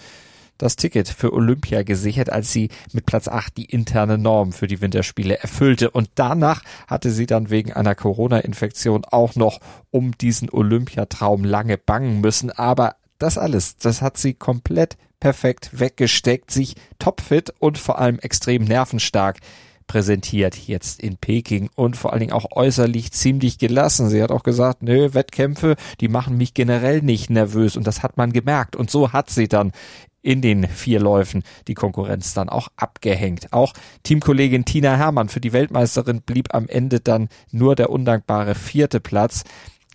das 0.63 0.77
Ticket 0.77 1.09
für 1.09 1.33
Olympia 1.33 1.83
gesichert, 1.83 2.31
als 2.31 2.53
sie 2.53 2.69
mit 2.93 3.07
Platz 3.07 3.29
8 3.29 3.57
die 3.57 3.65
interne 3.65 4.19
Norm 4.19 4.53
für 4.53 4.67
die 4.67 4.81
Winterspiele 4.81 5.39
erfüllte. 5.39 5.91
Und 5.91 6.11
danach 6.15 6.63
hatte 6.87 7.11
sie 7.11 7.27
dann 7.27 7.51
wegen 7.51 7.73
einer 7.73 7.95
Corona-Infektion 7.95 9.05
auch 9.05 9.35
noch 9.35 9.61
um 9.91 10.17
diesen 10.19 10.51
Olympiatraum 10.51 11.45
lange 11.45 11.79
bangen 11.79 12.21
müssen. 12.21 12.51
Aber 12.51 12.97
das 13.19 13.39
alles, 13.39 13.77
das 13.77 14.03
hat 14.03 14.17
sie 14.17 14.35
komplett 14.35 14.97
perfekt 15.21 15.79
weggesteckt, 15.79 16.51
sich 16.51 16.75
topfit 16.99 17.53
und 17.59 17.79
vor 17.79 17.99
allem 17.99 18.19
extrem 18.19 18.65
nervenstark 18.65 19.39
präsentiert 19.91 20.57
jetzt 20.69 21.03
in 21.03 21.17
Peking 21.17 21.69
und 21.75 21.97
vor 21.97 22.13
allen 22.13 22.21
Dingen 22.21 22.33
auch 22.33 22.53
äußerlich 22.53 23.11
ziemlich 23.11 23.59
gelassen. 23.59 24.09
Sie 24.09 24.23
hat 24.23 24.31
auch 24.31 24.45
gesagt, 24.45 24.85
nö, 24.85 25.15
Wettkämpfe, 25.15 25.75
die 26.01 26.07
machen 26.07 26.37
mich 26.37 26.55
generell 26.55 27.03
nicht 27.03 27.29
nervös 27.29 27.77
und 27.77 27.89
das 27.89 28.05
hat 28.05 28.17
man 28.17 28.33
gemerkt 28.33 28.77
und 28.77 28.89
so 28.89 29.13
hat 29.13 29.31
sie 29.31 29.49
dann 29.49 29.73
in 30.23 30.43
den 30.43 30.67
vier 30.69 31.01
Läufen 31.01 31.43
die 31.69 31.75
Konkurrenz 31.75 32.35
dann 32.35 32.49
auch 32.49 32.69
abgehängt. 32.77 33.53
Auch 33.53 33.73
Teamkollegin 34.03 34.65
Tina 34.65 34.97
Hermann 34.97 35.29
für 35.29 35.41
die 35.41 35.53
Weltmeisterin 35.53 36.23
blieb 36.23 36.55
am 36.55 36.69
Ende 36.69 37.01
dann 37.01 37.29
nur 37.51 37.75
der 37.75 37.91
undankbare 37.91 38.55
vierte 38.55 39.01
Platz. 39.01 39.45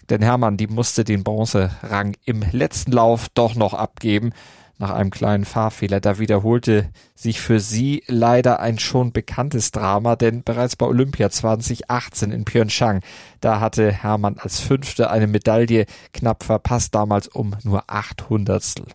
Denn 0.10 0.22
Hermann, 0.22 0.58
die 0.58 0.67
musste 0.67 1.03
den 1.03 1.24
Bronzerang 1.24 2.15
im 2.25 2.44
letzten 2.51 2.91
Lauf 2.91 3.27
doch 3.34 3.55
noch 3.55 3.74
abgeben. 3.74 4.32
Nach 4.77 4.89
einem 4.89 5.10
kleinen 5.10 5.46
Fahrfehler. 5.46 6.01
Da 6.01 6.20
wiederholte 6.20 6.89
sich 7.15 7.39
für 7.39 7.62
sie 7.62 8.03
leider 8.08 8.60
ein 8.60 8.77
schon 8.77 9.13
bekanntes 9.13 9.72
Drama, 9.72 10.17
denn 10.17 10.44
bereits 10.44 10.75
bei 10.75 10.86
Olympia 10.86 11.29
2018 11.29 12.32
in 12.32 12.44
Pyeongchang, 12.44 13.00
da 13.39 13.62
hatte 13.62 13.89
Hermann 13.89 14.38
als 14.38 14.60
Fünfte 14.60 15.10
eine 15.10 15.27
Medaille 15.27 15.86
knapp 16.12 16.44
verpasst, 16.44 16.94
damals 16.94 17.29
um 17.29 17.55
nur 17.63 17.86
acht 17.88 18.29
Hundertstel. 18.29 18.88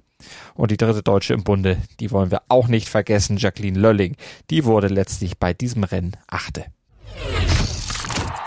Und 0.54 0.70
die 0.70 0.76
dritte 0.76 1.02
Deutsche 1.02 1.34
im 1.34 1.44
Bunde, 1.44 1.78
die 2.00 2.10
wollen 2.10 2.30
wir 2.30 2.42
auch 2.48 2.68
nicht 2.68 2.88
vergessen, 2.88 3.36
Jacqueline 3.36 3.78
Lölling. 3.78 4.16
Die 4.50 4.64
wurde 4.64 4.88
letztlich 4.88 5.38
bei 5.38 5.52
diesem 5.52 5.84
Rennen 5.84 6.16
Achte. 6.28 6.66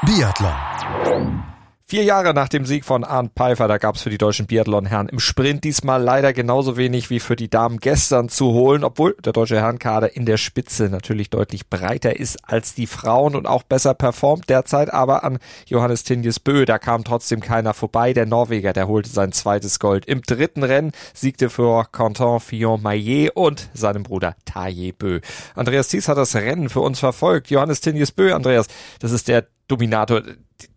Biathlon. 0.05 1.43
Vier 1.85 2.03
Jahre 2.03 2.33
nach 2.33 2.47
dem 2.47 2.65
Sieg 2.65 2.85
von 2.85 3.03
Arndt 3.03 3.33
Pfeiffer, 3.35 3.67
da 3.67 3.77
gab 3.77 3.95
es 3.95 4.03
für 4.03 4.09
die 4.09 4.17
deutschen 4.17 4.47
Biathlon-Herren 4.47 5.09
im 5.09 5.19
Sprint 5.19 5.65
diesmal 5.65 6.01
leider 6.01 6.31
genauso 6.31 6.77
wenig 6.77 7.09
wie 7.09 7.19
für 7.19 7.35
die 7.35 7.49
Damen 7.49 7.77
gestern 7.77 8.29
zu 8.29 8.53
holen, 8.53 8.85
obwohl 8.85 9.17
der 9.23 9.33
deutsche 9.33 9.57
Herrenkader 9.57 10.15
in 10.15 10.25
der 10.25 10.37
Spitze 10.37 10.85
natürlich 10.85 11.29
deutlich 11.29 11.69
breiter 11.69 12.17
ist 12.17 12.37
als 12.49 12.73
die 12.73 12.87
Frauen 12.87 13.35
und 13.35 13.47
auch 13.47 13.63
besser 13.63 13.93
performt 13.93 14.49
derzeit, 14.49 14.93
aber 14.93 15.25
an 15.25 15.39
Johannes 15.67 16.05
Tinjes 16.05 16.39
Bö, 16.39 16.63
da 16.63 16.79
kam 16.79 17.03
trotzdem 17.03 17.41
keiner 17.41 17.73
vorbei. 17.73 18.13
Der 18.13 18.25
Norweger, 18.25 18.71
der 18.71 18.87
holte 18.87 19.09
sein 19.09 19.33
zweites 19.33 19.77
Gold. 19.77 20.05
Im 20.05 20.21
dritten 20.21 20.63
Rennen 20.63 20.93
siegte 21.13 21.49
für 21.49 21.85
Quentin 21.91 22.39
Fillon-Maillet 22.39 23.31
und 23.35 23.69
seinem 23.73 24.03
Bruder 24.03 24.37
Taye 24.45 24.93
Bö. 24.93 25.19
Andreas 25.53 25.89
Thies 25.89 26.07
hat 26.07 26.17
das 26.17 26.33
Rennen 26.33 26.69
für 26.69 26.79
uns 26.79 26.99
verfolgt. 26.99 27.49
Johannes 27.49 27.81
Tinjes 27.81 28.13
Bö, 28.13 28.33
Andreas, 28.33 28.67
das 28.99 29.11
ist 29.11 29.27
der 29.27 29.47
Dominator 29.73 30.21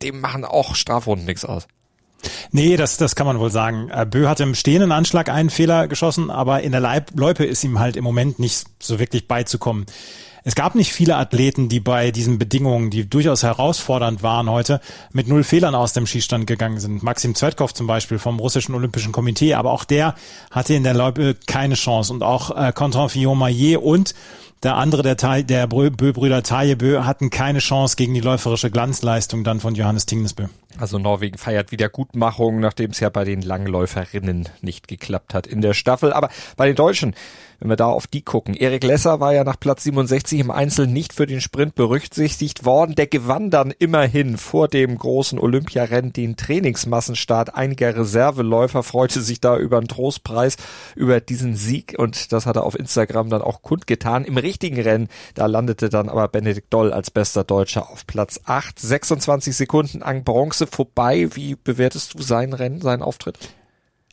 dem 0.02 0.20
machen 0.20 0.44
auch 0.44 0.74
Strafrunden 0.74 1.26
nichts 1.26 1.44
aus. 1.44 1.66
Nee, 2.50 2.76
das, 2.76 2.96
das 2.96 3.14
kann 3.14 3.26
man 3.26 3.38
wohl 3.38 3.50
sagen. 3.50 3.88
Äh, 3.90 4.06
Bö 4.06 4.26
hat 4.26 4.40
im 4.40 4.54
stehenden 4.54 4.90
Anschlag 4.90 5.28
einen 5.28 5.50
Fehler 5.50 5.86
geschossen, 5.86 6.30
aber 6.30 6.62
in 6.62 6.72
der 6.72 6.80
Leib 6.80 7.10
Loipe 7.14 7.44
ist 7.44 7.62
ihm 7.62 7.78
halt 7.78 7.96
im 7.96 8.04
Moment 8.04 8.38
nicht 8.38 8.66
so 8.80 8.98
wirklich 8.98 9.28
beizukommen. 9.28 9.86
Es 10.42 10.54
gab 10.54 10.76
nicht 10.76 10.92
viele 10.92 11.16
Athleten, 11.16 11.68
die 11.68 11.80
bei 11.80 12.12
diesen 12.12 12.38
Bedingungen, 12.38 12.90
die 12.90 13.08
durchaus 13.10 13.42
herausfordernd 13.42 14.22
waren 14.22 14.48
heute, 14.48 14.80
mit 15.12 15.26
null 15.26 15.42
Fehlern 15.42 15.74
aus 15.74 15.92
dem 15.92 16.06
Schießstand 16.06 16.46
gegangen 16.46 16.78
sind. 16.78 17.02
Maxim 17.02 17.34
Zvetkov 17.34 17.74
zum 17.74 17.88
Beispiel 17.88 18.20
vom 18.20 18.38
russischen 18.38 18.74
Olympischen 18.76 19.10
Komitee, 19.10 19.54
aber 19.54 19.72
auch 19.72 19.82
der 19.82 20.14
hatte 20.52 20.74
in 20.74 20.84
der 20.84 20.94
Loipe 20.94 21.34
keine 21.46 21.74
Chance 21.74 22.12
und 22.12 22.22
auch 22.22 22.56
äh, 22.56 22.72
Quentin 22.72 23.08
Fillon-Maillet 23.08 23.78
und 23.78 24.14
der 24.66 24.74
andere, 24.74 25.02
der, 25.02 25.14
der 25.44 25.68
Bö-Brüder 25.68 26.42
Taje 26.42 26.74
Bö, 26.74 27.04
hatten 27.04 27.30
keine 27.30 27.60
Chance 27.60 27.94
gegen 27.94 28.14
die 28.14 28.20
läuferische 28.20 28.68
Glanzleistung 28.68 29.44
dann 29.44 29.60
von 29.60 29.76
Johannes 29.76 30.06
Tingnesbö. 30.06 30.48
Also 30.78 30.98
Norwegen 30.98 31.38
feiert 31.38 31.70
Wiedergutmachung, 31.72 32.60
nachdem 32.60 32.90
es 32.90 33.00
ja 33.00 33.08
bei 33.08 33.24
den 33.24 33.42
Langläuferinnen 33.42 34.48
nicht 34.60 34.88
geklappt 34.88 35.34
hat 35.34 35.46
in 35.46 35.60
der 35.60 35.72
Staffel. 35.72 36.12
Aber 36.12 36.28
bei 36.56 36.66
den 36.66 36.76
Deutschen, 36.76 37.14
wenn 37.60 37.70
wir 37.70 37.76
da 37.76 37.86
auf 37.86 38.06
die 38.06 38.22
gucken. 38.22 38.54
Erik 38.54 38.84
Lesser 38.84 39.20
war 39.20 39.32
ja 39.32 39.44
nach 39.44 39.58
Platz 39.58 39.84
67 39.84 40.40
im 40.40 40.50
Einzel 40.50 40.86
nicht 40.86 41.14
für 41.14 41.26
den 41.26 41.40
Sprint 41.40 41.74
berücksichtigt 41.74 42.64
worden. 42.64 42.94
Der 42.94 43.06
gewann 43.06 43.50
dann 43.50 43.70
immerhin 43.70 44.36
vor 44.36 44.68
dem 44.68 44.98
großen 44.98 45.38
Olympiarennen 45.38 46.12
den 46.12 46.36
Trainingsmassenstart 46.36 47.54
einiger 47.54 47.96
Reserveläufer, 47.96 48.82
freute 48.82 49.22
sich 49.22 49.40
da 49.40 49.56
über 49.56 49.78
einen 49.78 49.88
Trostpreis, 49.88 50.56
über 50.94 51.20
diesen 51.20 51.56
Sieg 51.56 51.94
und 51.96 52.32
das 52.32 52.44
hat 52.44 52.56
er 52.56 52.64
auf 52.64 52.78
Instagram 52.78 53.30
dann 53.30 53.42
auch 53.42 53.62
kundgetan. 53.62 54.24
Im 54.24 54.36
richtigen 54.56 54.80
Rennen, 54.80 55.08
da 55.34 55.46
landete 55.46 55.90
dann 55.90 56.08
aber 56.08 56.28
Benedikt 56.28 56.72
Doll 56.72 56.92
als 56.92 57.10
bester 57.10 57.44
Deutscher 57.44 57.90
auf 57.90 58.06
Platz 58.06 58.40
8. 58.44 58.78
26 58.78 59.54
Sekunden 59.54 60.02
an 60.02 60.24
Bronze 60.24 60.66
vorbei. 60.66 61.28
Wie 61.34 61.56
bewertest 61.56 62.14
du 62.14 62.22
sein 62.22 62.54
Rennen, 62.54 62.80
seinen 62.80 63.02
Auftritt? 63.02 63.38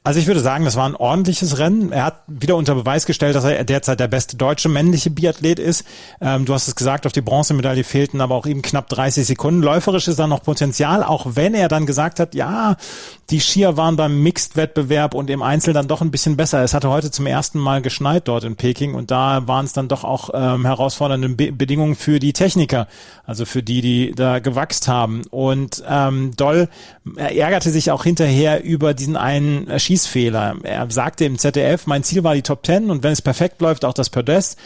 Also 0.06 0.20
ich 0.20 0.28
würde 0.28 0.42
sagen, 0.42 0.66
das 0.66 0.76
war 0.76 0.86
ein 0.86 0.98
ordentliches 0.98 1.60
Rennen. 1.60 1.94
Er 1.94 2.04
hat 2.04 2.24
wieder 2.28 2.58
unter 2.58 2.76
Beweis 2.76 3.06
gestellt, 3.06 3.36
dass 3.36 3.46
er 3.46 3.64
derzeit 3.64 4.02
der 4.02 4.10
beste 4.10 4.36
deutsche 4.36 4.68
männliche 4.68 5.10
Biathlet 5.10 5.60
ist. 5.60 5.86
Ähm, 6.20 6.44
du 6.44 6.54
hast 6.54 6.68
es 6.68 6.76
gesagt, 6.76 7.06
auf 7.06 7.14
die 7.14 7.22
Bronzemedaille 7.22 7.86
fehlten 7.86 8.20
aber 8.20 8.36
auch 8.36 8.46
eben 8.46 8.62
knapp 8.62 8.90
30 8.90 9.26
Sekunden. 9.26 9.62
Läuferisch 9.62 10.10
ist 10.10 10.20
da 10.20 10.28
noch 10.28 10.44
Potenzial, 10.44 11.06
auch 11.06 11.26
wenn 11.36 11.54
er 11.54 11.70
dann 11.70 11.86
gesagt 11.86 12.20
hat, 12.20 12.36
ja, 12.36 12.76
die 13.30 13.40
Skier 13.40 13.78
waren 13.78 13.96
beim 13.96 14.22
Mixed-Wettbewerb 14.22 15.14
und 15.14 15.30
im 15.30 15.42
Einzel 15.42 15.74
dann 15.74 15.88
doch 15.88 16.02
ein 16.02 16.12
bisschen 16.12 16.36
besser. 16.36 16.62
Es 16.64 16.74
hatte 16.74 16.90
heute 16.90 17.10
zum 17.10 17.26
ersten 17.26 17.58
Mal 17.58 17.82
geschneit 17.82 18.28
dort 18.28 18.44
in 18.44 18.58
Peking 18.58 18.96
und 18.96 19.10
da 19.10 19.48
waren 19.48 19.64
es 19.64 19.72
dann 19.72 19.88
doch 19.88 20.04
auch 20.04 20.32
ähm, 20.34 20.66
herausfordernde 20.66 21.30
Be 21.30 21.54
Bedingungen 21.54 21.96
für 21.96 22.20
die 22.20 22.34
Techniker, 22.34 22.88
also 23.26 23.46
für 23.46 23.64
die, 23.64 23.80
die 23.80 24.12
da 24.14 24.40
gewachst 24.40 24.90
haben. 24.90 25.22
Und 25.30 25.82
ähm, 25.88 26.36
Doll 26.36 26.68
ärgerte 27.16 27.70
sich 27.70 27.92
auch 27.92 28.04
hinterher 28.04 28.64
über 28.64 28.94
diesen 28.94 29.16
einen 29.16 29.80
Ski 29.80 29.93
Schießfehler. 29.94 30.56
Er 30.64 30.90
sagte 30.90 31.26
im 31.26 31.38
ZDF, 31.38 31.86
mein 31.86 32.02
Ziel 32.02 32.24
war 32.24 32.34
die 32.34 32.42
Top 32.42 32.64
Ten 32.64 32.90
und 32.90 33.04
wenn 33.04 33.12
es 33.12 33.22
perfekt 33.22 33.62
läuft, 33.62 33.86
auch 33.86 33.94
das 33.94 34.10
Podest. 34.10 34.58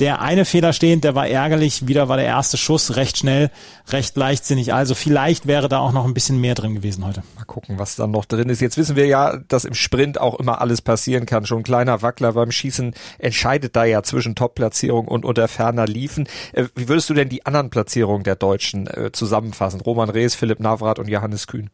Der 0.00 0.20
eine 0.20 0.44
Fehler 0.44 0.72
stehend, 0.72 1.04
der 1.04 1.14
war 1.14 1.28
ärgerlich. 1.28 1.86
Wieder 1.86 2.08
war 2.08 2.16
der 2.16 2.26
erste 2.26 2.56
Schuss 2.56 2.96
recht 2.96 3.16
schnell, 3.16 3.52
recht 3.90 4.16
leichtsinnig. 4.16 4.74
Also 4.74 4.96
vielleicht 4.96 5.46
wäre 5.46 5.68
da 5.68 5.78
auch 5.78 5.92
noch 5.92 6.04
ein 6.04 6.14
bisschen 6.14 6.40
mehr 6.40 6.56
drin 6.56 6.74
gewesen 6.74 7.06
heute. 7.06 7.22
Mal 7.36 7.44
gucken, 7.44 7.78
was 7.78 7.94
dann 7.94 8.10
noch 8.10 8.24
drin 8.24 8.48
ist. 8.48 8.60
Jetzt 8.60 8.76
wissen 8.76 8.96
wir 8.96 9.06
ja, 9.06 9.36
dass 9.36 9.64
im 9.64 9.74
Sprint 9.74 10.20
auch 10.20 10.40
immer 10.40 10.60
alles 10.60 10.82
passieren 10.82 11.26
kann. 11.26 11.46
Schon 11.46 11.58
ein 11.58 11.62
kleiner 11.62 12.02
Wackler 12.02 12.32
beim 12.32 12.50
Schießen 12.50 12.92
entscheidet 13.18 13.76
da 13.76 13.84
ja 13.84 14.02
zwischen 14.02 14.34
Top-Platzierung 14.34 15.06
und 15.06 15.24
unter 15.24 15.46
ferner 15.46 15.86
Liefen. 15.86 16.26
Äh, 16.54 16.64
wie 16.74 16.88
würdest 16.88 17.08
du 17.08 17.14
denn 17.14 17.28
die 17.28 17.46
anderen 17.46 17.70
Platzierungen 17.70 18.24
der 18.24 18.34
Deutschen 18.34 18.88
äh, 18.88 19.12
zusammenfassen? 19.12 19.80
Roman 19.80 20.10
Rees, 20.10 20.34
Philipp 20.34 20.58
Navrat 20.58 20.98
und 20.98 21.06
Johannes 21.06 21.46
Kühn. 21.46 21.70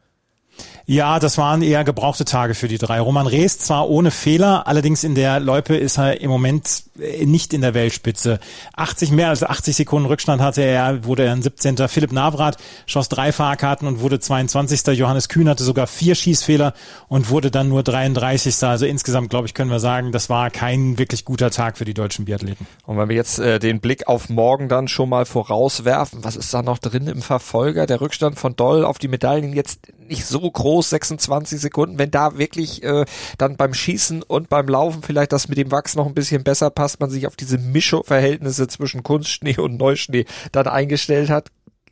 Ja, 0.91 1.19
das 1.19 1.37
waren 1.37 1.61
eher 1.61 1.85
gebrauchte 1.85 2.25
Tage 2.25 2.55
für 2.55 2.67
die 2.67 2.79
drei. 2.79 3.01
Roman 3.01 3.27
Rees 3.27 3.59
zwar 3.59 3.91
ohne 3.91 4.11
Fehler, 4.11 4.67
allerdings 4.67 5.05
in 5.05 5.15
der 5.15 5.39
Loipe 5.39 5.77
ist 5.77 5.99
er 5.99 6.23
im 6.23 6.31
Moment 6.31 6.85
äh, 6.99 7.27
nicht 7.27 7.53
in 7.53 7.61
der 7.61 7.75
Weltspitze. 7.75 8.41
80 8.75 9.11
mehr 9.11 9.29
als 9.29 9.43
80 9.43 9.77
Sekunden 9.77 10.07
Rückstand 10.07 10.41
hatte 10.41 10.63
er, 10.63 11.05
wurde 11.05 11.25
er 11.25 11.33
ein 11.33 11.43
17. 11.43 11.77
Philipp 11.89 12.13
Navrat 12.13 12.57
schoss 12.87 13.11
drei 13.11 13.33
Fahrkarten 13.33 13.87
und 13.87 14.01
wurde 14.01 14.19
22. 14.19 14.87
Johannes 14.99 15.29
Kühn 15.29 15.49
hatte 15.49 15.63
sogar 15.63 15.87
vier 15.87 16.15
Schießfehler 16.15 16.73
und 17.09 17.29
wurde 17.29 17.51
dann 17.51 17.69
nur 17.69 17.83
33. 17.83 18.63
Also 18.65 18.87
insgesamt, 18.87 19.29
glaube 19.29 19.47
ich, 19.47 19.53
können 19.53 19.71
wir 19.71 19.81
sagen, 19.81 20.11
das 20.11 20.31
war 20.31 20.51
kein 20.51 20.99
wirklich 20.99 21.27
guter 21.27 21.51
Tag 21.51 21.77
für 21.77 21.85
die 21.85 21.95
deutschen 21.95 22.25
Biathleten. 22.25 22.67
Und 22.87 22.97
wenn 22.97 23.11
wir 23.11 23.17
jetzt 23.17 23.39
äh, 23.39 23.59
den 23.59 23.81
Blick 23.81 24.09
auf 24.09 24.31
morgen 24.31 24.71
dann 24.71 24.89
schon 24.89 25.11
mal 25.11 25.27
vorauswerfen, 25.27 26.25
was 26.25 26.37
ist 26.37 26.53
da 26.55 26.63
noch 26.63 26.79
drin 26.79 27.09
im 27.09 27.21
Verfolger? 27.21 27.87
Der 27.87 28.01
Rückstand 28.01 28.39
von 28.39 28.57
Doll 28.57 28.85
auf 28.85 28.99
die 28.99 29.09
Medaillen 29.09 29.53
jetzt 29.53 29.81
nicht 30.09 30.25
so 30.25 30.48
groß, 30.51 30.91
26 30.91 31.61
Sekunden. 31.61 31.99
Wenn 31.99 32.11
da 32.11 32.39
wirklich 32.39 32.83
äh, 32.83 33.05
dann 33.39 33.57
beim 33.57 33.75
Schießen 33.75 34.23
und 34.23 34.49
beim 34.49 34.69
Laufen 34.69 35.03
vielleicht 35.03 35.33
das 35.33 35.49
mit 35.49 35.59
dem 35.59 35.71
Wachs 35.71 35.95
noch 35.95 36.07
ein 36.07 36.15
bisschen 36.15 36.45
besser 36.45 36.71
passt, 36.71 37.01
man 37.01 37.11
sich 37.11 37.27
auf 37.27 37.37
diese 37.37 37.59
Mischverhältnisse 37.59 38.69
zwischen 38.69 39.03
Kunstschnee 39.03 39.59
und 39.59 39.79
Neuschnee 39.79 40.25
dann 40.53 40.67
eingestellt 40.67 41.31
hat, 41.31 41.49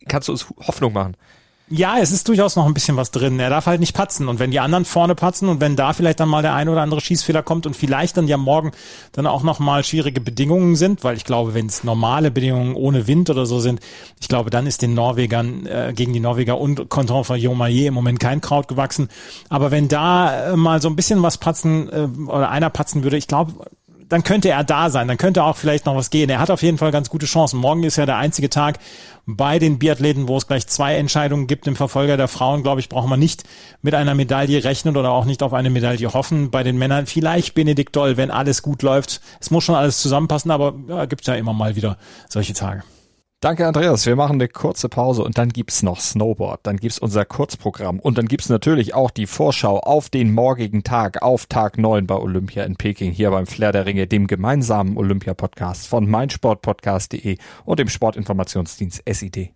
kannst 0.08 0.28
du 0.28 0.32
uns 0.32 0.46
Hoffnung 0.66 0.92
machen. 0.92 1.16
Ja, 1.68 1.96
es 1.98 2.12
ist 2.12 2.28
durchaus 2.28 2.54
noch 2.54 2.64
ein 2.66 2.74
bisschen 2.74 2.96
was 2.96 3.10
drin. 3.10 3.40
Er 3.40 3.50
darf 3.50 3.66
halt 3.66 3.80
nicht 3.80 3.92
patzen. 3.92 4.28
Und 4.28 4.38
wenn 4.38 4.52
die 4.52 4.60
anderen 4.60 4.84
vorne 4.84 5.16
patzen 5.16 5.48
und 5.48 5.60
wenn 5.60 5.74
da 5.74 5.92
vielleicht 5.92 6.20
dann 6.20 6.28
mal 6.28 6.42
der 6.42 6.54
ein 6.54 6.68
oder 6.68 6.80
andere 6.80 7.00
Schießfehler 7.00 7.42
kommt 7.42 7.66
und 7.66 7.74
vielleicht 7.74 8.16
dann 8.16 8.28
ja 8.28 8.36
morgen 8.36 8.70
dann 9.10 9.26
auch 9.26 9.42
noch 9.42 9.58
mal 9.58 9.82
schwierige 9.82 10.20
Bedingungen 10.20 10.76
sind, 10.76 11.02
weil 11.02 11.16
ich 11.16 11.24
glaube, 11.24 11.54
wenn 11.54 11.66
es 11.66 11.82
normale 11.82 12.30
Bedingungen 12.30 12.76
ohne 12.76 13.08
Wind 13.08 13.30
oder 13.30 13.46
so 13.46 13.58
sind, 13.58 13.80
ich 14.20 14.28
glaube, 14.28 14.50
dann 14.50 14.68
ist 14.68 14.80
den 14.82 14.94
Norwegern 14.94 15.66
äh, 15.66 15.92
gegen 15.92 16.12
die 16.12 16.20
Norweger 16.20 16.56
und 16.56 16.88
Content 16.88 17.26
von 17.26 17.36
Jomaye 17.36 17.86
im 17.86 17.94
Moment 17.94 18.20
kein 18.20 18.40
Kraut 18.40 18.68
gewachsen. 18.68 19.08
Aber 19.48 19.72
wenn 19.72 19.88
da 19.88 20.52
äh, 20.52 20.56
mal 20.56 20.80
so 20.80 20.88
ein 20.88 20.94
bisschen 20.94 21.24
was 21.24 21.38
patzen 21.38 21.88
äh, 21.88 22.30
oder 22.30 22.48
einer 22.48 22.70
patzen 22.70 23.02
würde, 23.02 23.16
ich 23.16 23.26
glaube, 23.26 23.54
dann 24.08 24.22
könnte 24.22 24.50
er 24.50 24.64
da 24.64 24.90
sein, 24.90 25.08
dann 25.08 25.16
könnte 25.16 25.42
auch 25.42 25.56
vielleicht 25.56 25.86
noch 25.86 25.96
was 25.96 26.10
gehen. 26.10 26.30
Er 26.30 26.38
hat 26.38 26.50
auf 26.50 26.62
jeden 26.62 26.78
Fall 26.78 26.92
ganz 26.92 27.10
gute 27.10 27.26
Chancen. 27.26 27.58
Morgen 27.58 27.82
ist 27.82 27.96
ja 27.96 28.06
der 28.06 28.16
einzige 28.16 28.50
Tag 28.50 28.78
bei 29.26 29.58
den 29.58 29.78
Biathleten, 29.78 30.28
wo 30.28 30.36
es 30.36 30.46
gleich 30.46 30.66
zwei 30.66 30.96
Entscheidungen 30.96 31.46
gibt. 31.46 31.66
Im 31.66 31.74
Verfolger 31.74 32.16
der 32.16 32.28
Frauen, 32.28 32.62
glaube 32.62 32.80
ich, 32.80 32.88
braucht 32.88 33.08
man 33.08 33.18
nicht 33.18 33.42
mit 33.82 33.94
einer 33.94 34.14
Medaille 34.14 34.62
rechnen 34.62 34.96
oder 34.96 35.10
auch 35.10 35.24
nicht 35.24 35.42
auf 35.42 35.52
eine 35.52 35.70
Medaille 35.70 36.12
hoffen. 36.12 36.50
Bei 36.50 36.62
den 36.62 36.78
Männern 36.78 37.06
vielleicht 37.06 37.54
Benedikt 37.54 37.96
Doll, 37.96 38.16
wenn 38.16 38.30
alles 38.30 38.62
gut 38.62 38.82
läuft. 38.82 39.20
Es 39.40 39.50
muss 39.50 39.64
schon 39.64 39.74
alles 39.74 40.00
zusammenpassen, 40.00 40.50
aber 40.50 40.74
ja, 40.88 41.06
gibt 41.06 41.26
ja 41.26 41.34
immer 41.34 41.52
mal 41.52 41.74
wieder 41.74 41.98
solche 42.28 42.54
Tage. 42.54 42.84
Danke, 43.40 43.66
Andreas. 43.66 44.06
Wir 44.06 44.16
machen 44.16 44.36
eine 44.36 44.48
kurze 44.48 44.88
Pause 44.88 45.22
und 45.22 45.36
dann 45.36 45.50
gibt's 45.50 45.82
noch 45.82 46.00
Snowboard. 46.00 46.60
Dann 46.62 46.78
gibt's 46.78 46.98
unser 46.98 47.26
Kurzprogramm 47.26 48.00
und 48.00 48.16
dann 48.16 48.28
gibt's 48.28 48.48
natürlich 48.48 48.94
auch 48.94 49.10
die 49.10 49.26
Vorschau 49.26 49.78
auf 49.78 50.08
den 50.08 50.32
morgigen 50.32 50.84
Tag, 50.84 51.20
auf 51.22 51.44
Tag 51.44 51.76
9 51.76 52.06
bei 52.06 52.16
Olympia 52.16 52.64
in 52.64 52.76
Peking, 52.76 53.12
hier 53.12 53.30
beim 53.30 53.46
Flair 53.46 53.72
der 53.72 53.84
Ringe, 53.84 54.06
dem 54.06 54.26
gemeinsamen 54.26 54.96
Olympia-Podcast 54.96 55.86
von 55.86 56.08
meinsportpodcast.de 56.08 57.36
und 57.66 57.78
dem 57.78 57.90
Sportinformationsdienst 57.90 59.02
SID. 59.06 59.55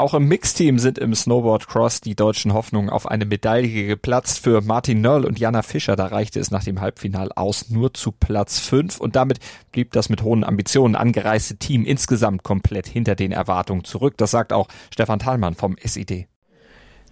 Auch 0.00 0.14
im 0.14 0.28
Mixteam 0.28 0.78
sind 0.78 0.96
im 0.96 1.14
Snowboard 1.14 1.68
Cross 1.68 2.00
die 2.00 2.14
deutschen 2.14 2.54
Hoffnungen 2.54 2.88
auf 2.88 3.04
eine 3.04 3.26
Medaille 3.26 3.86
geplatzt. 3.86 4.38
Für 4.38 4.62
Martin 4.62 5.02
Nörl 5.02 5.26
und 5.26 5.38
Jana 5.38 5.60
Fischer, 5.60 5.94
da 5.94 6.06
reichte 6.06 6.40
es 6.40 6.50
nach 6.50 6.64
dem 6.64 6.80
Halbfinal 6.80 7.32
aus 7.36 7.68
nur 7.68 7.92
zu 7.92 8.10
Platz 8.10 8.60
5 8.60 8.98
und 8.98 9.14
damit 9.14 9.40
blieb 9.72 9.92
das 9.92 10.08
mit 10.08 10.22
hohen 10.22 10.42
Ambitionen 10.42 10.96
angereiste 10.96 11.56
Team 11.56 11.84
insgesamt 11.84 12.44
komplett 12.44 12.86
hinter 12.86 13.14
den 13.14 13.30
Erwartungen 13.30 13.84
zurück. 13.84 14.14
Das 14.16 14.30
sagt 14.30 14.54
auch 14.54 14.68
Stefan 14.90 15.18
Thalmann 15.18 15.54
vom 15.54 15.76
SID. 15.78 16.28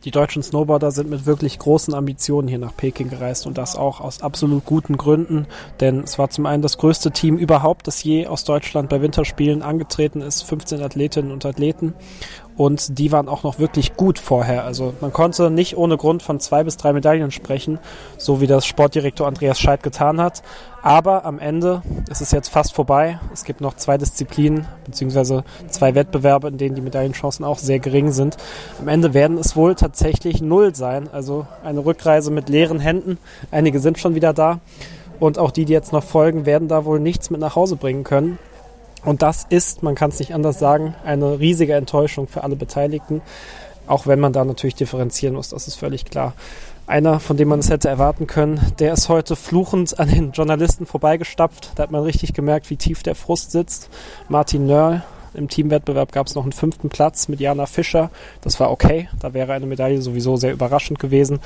Die 0.05 0.13
deutschen 0.13 0.45
Snowboarder 0.45 0.93
sind 0.93 1.11
mit 1.11 1.27
wirklich 1.27 1.59
großen 1.59 1.93
Ambitionen 1.93 2.47
hier 2.47 2.59
nach 2.59 2.77
Peking 2.77 3.11
gereist 3.11 3.49
und 3.49 3.59
das 3.59 3.75
auch 3.75 4.01
aus 4.01 4.23
absolut 4.23 4.65
guten 4.65 4.97
Gründen, 4.97 5.49
denn 5.81 6.05
es 6.05 6.21
war 6.21 6.31
zum 6.31 6.47
einen 6.47 6.63
das 6.63 6.79
größte 6.79 7.11
Team 7.11 7.37
überhaupt, 7.37 7.89
das 7.89 8.05
je 8.05 8.29
aus 8.29 8.45
Deutschland 8.45 8.91
bei 8.91 9.03
Winterspielen 9.03 9.61
angetreten 9.61 10.21
ist, 10.21 10.43
15 10.43 10.83
Athletinnen 10.83 11.33
und 11.33 11.45
Athleten 11.45 11.95
und 12.59 12.99
die 12.99 13.13
waren 13.13 13.29
auch 13.29 13.45
noch 13.45 13.61
wirklich 13.61 13.97
gut 13.97 14.19
vorher. 14.19 14.65
Also 14.65 14.93
man 15.01 15.13
konnte 15.13 15.49
nicht 15.49 15.77
ohne 15.77 15.97
Grund 15.97 16.25
von 16.25 16.41
zwei 16.41 16.65
bis 16.65 16.77
drei 16.77 16.93
Medaillen 16.93 17.31
sprechen, 17.31 17.79
so 18.19 18.41
wie 18.41 18.49
das 18.49 18.67
Sportdirektor 18.67 19.29
Andreas 19.29 19.61
Scheidt 19.61 19.85
getan 19.85 20.21
hat. 20.21 20.43
Aber 20.83 21.25
am 21.25 21.39
Ende 21.39 21.83
ist 22.11 22.21
es 22.21 22.33
jetzt 22.33 22.49
fast 22.49 22.75
vorbei. 22.75 23.21
Es 23.33 23.45
gibt 23.45 23.61
noch 23.61 23.75
zwei 23.77 23.97
Disziplinen 23.97 24.67
beziehungsweise 24.85 25.45
zwei 25.69 25.95
Wettbewerbe, 25.95 26.49
in 26.49 26.59
denen 26.59 26.75
die 26.75 26.81
Medaillenchancen 26.81 27.45
auch 27.45 27.59
sehr 27.59 27.79
gering 27.79 28.11
sind. 28.11 28.37
Am 28.81 28.89
Ende 28.89 29.15
werden 29.15 29.39
es 29.39 29.55
wohl 29.55 29.77
tatsächlich 29.77 30.43
null 30.43 30.75
sein. 30.75 31.09
Also 31.13 31.47
eine 31.63 31.85
Rückreise 31.85 32.33
mit 32.33 32.49
leeren 32.49 32.81
Händen. 32.81 33.19
Einige 33.53 33.79
sind 33.79 34.01
schon 34.01 34.17
wieder 34.17 34.33
da. 34.33 34.59
Und 35.21 35.39
auch 35.39 35.53
die, 35.53 35.65
die 35.65 35.73
jetzt 35.73 35.93
noch 35.93 36.05
folgen, 36.05 36.45
werden 36.45 36.67
da 36.67 36.85
wohl 36.85 36.99
nichts 36.99 37.31
mit 37.31 37.41
nach 37.41 37.55
Hause 37.55 37.77
bringen 37.77 38.03
können. 38.03 38.39
Und 39.05 39.23
das 39.23 39.47
ist, 39.49 39.83
man 39.83 39.95
kann 39.95 40.11
es 40.11 40.19
nicht 40.19 40.35
anders 40.35 40.59
sagen, 40.59 40.95
eine 41.05 41.39
riesige 41.39 41.75
Enttäuschung 41.75 42.27
für 42.27 42.45
alle 42.45 42.57
Beteiligten. 42.57 43.23
Auch 43.87 44.07
wenn 44.07 44.21
man 44.21 44.33
da 44.33 44.45
natürlich 44.45 44.75
differenzieren 44.75 45.35
muss, 45.35 45.51
das 45.51 45.67
ist 45.67 45.77
völlig 45.77 46.05
klar. 46.05 46.35
Einer, 46.87 47.21
von 47.21 47.37
dem 47.37 47.49
man 47.49 47.61
es 47.61 47.71
hätte 47.71 47.89
erwarten 47.89 48.27
können, 48.27 48.61
der 48.79 48.95
ist 48.95 49.09
heute 49.09 49.37
fluchend 49.37 49.99
an 49.99 50.09
den 50.09 50.33
Journalisten 50.33 50.87
vorbeigestapft. 50.87 51.73
Da 51.75 51.83
hat 51.83 51.91
man 51.91 52.03
richtig 52.03 52.33
gemerkt, 52.33 52.71
wie 52.71 52.77
tief 52.77 53.03
der 53.03 53.15
Frust 53.15 53.51
sitzt. 53.51 53.91
Martin 54.29 54.67
Nörl, 54.67 55.03
im 55.35 55.49
Teamwettbewerb 55.49 56.13
gab 56.13 56.27
es 56.27 56.35
noch 56.35 56.43
einen 56.43 56.53
fünften 56.53 56.89
Platz 56.89 57.29
mit 57.29 57.41
Jana 57.41 57.67
Fischer. 57.67 58.11
Das 58.41 58.59
war 58.61 58.71
okay. 58.71 59.09
Da 59.21 59.35
wäre 59.35 59.53
eine 59.53 59.67
Medaille 59.67 60.03
sowieso 60.03 60.37
sehr 60.37 60.53
überraschend 60.53 60.99
gewesen. 60.99 61.41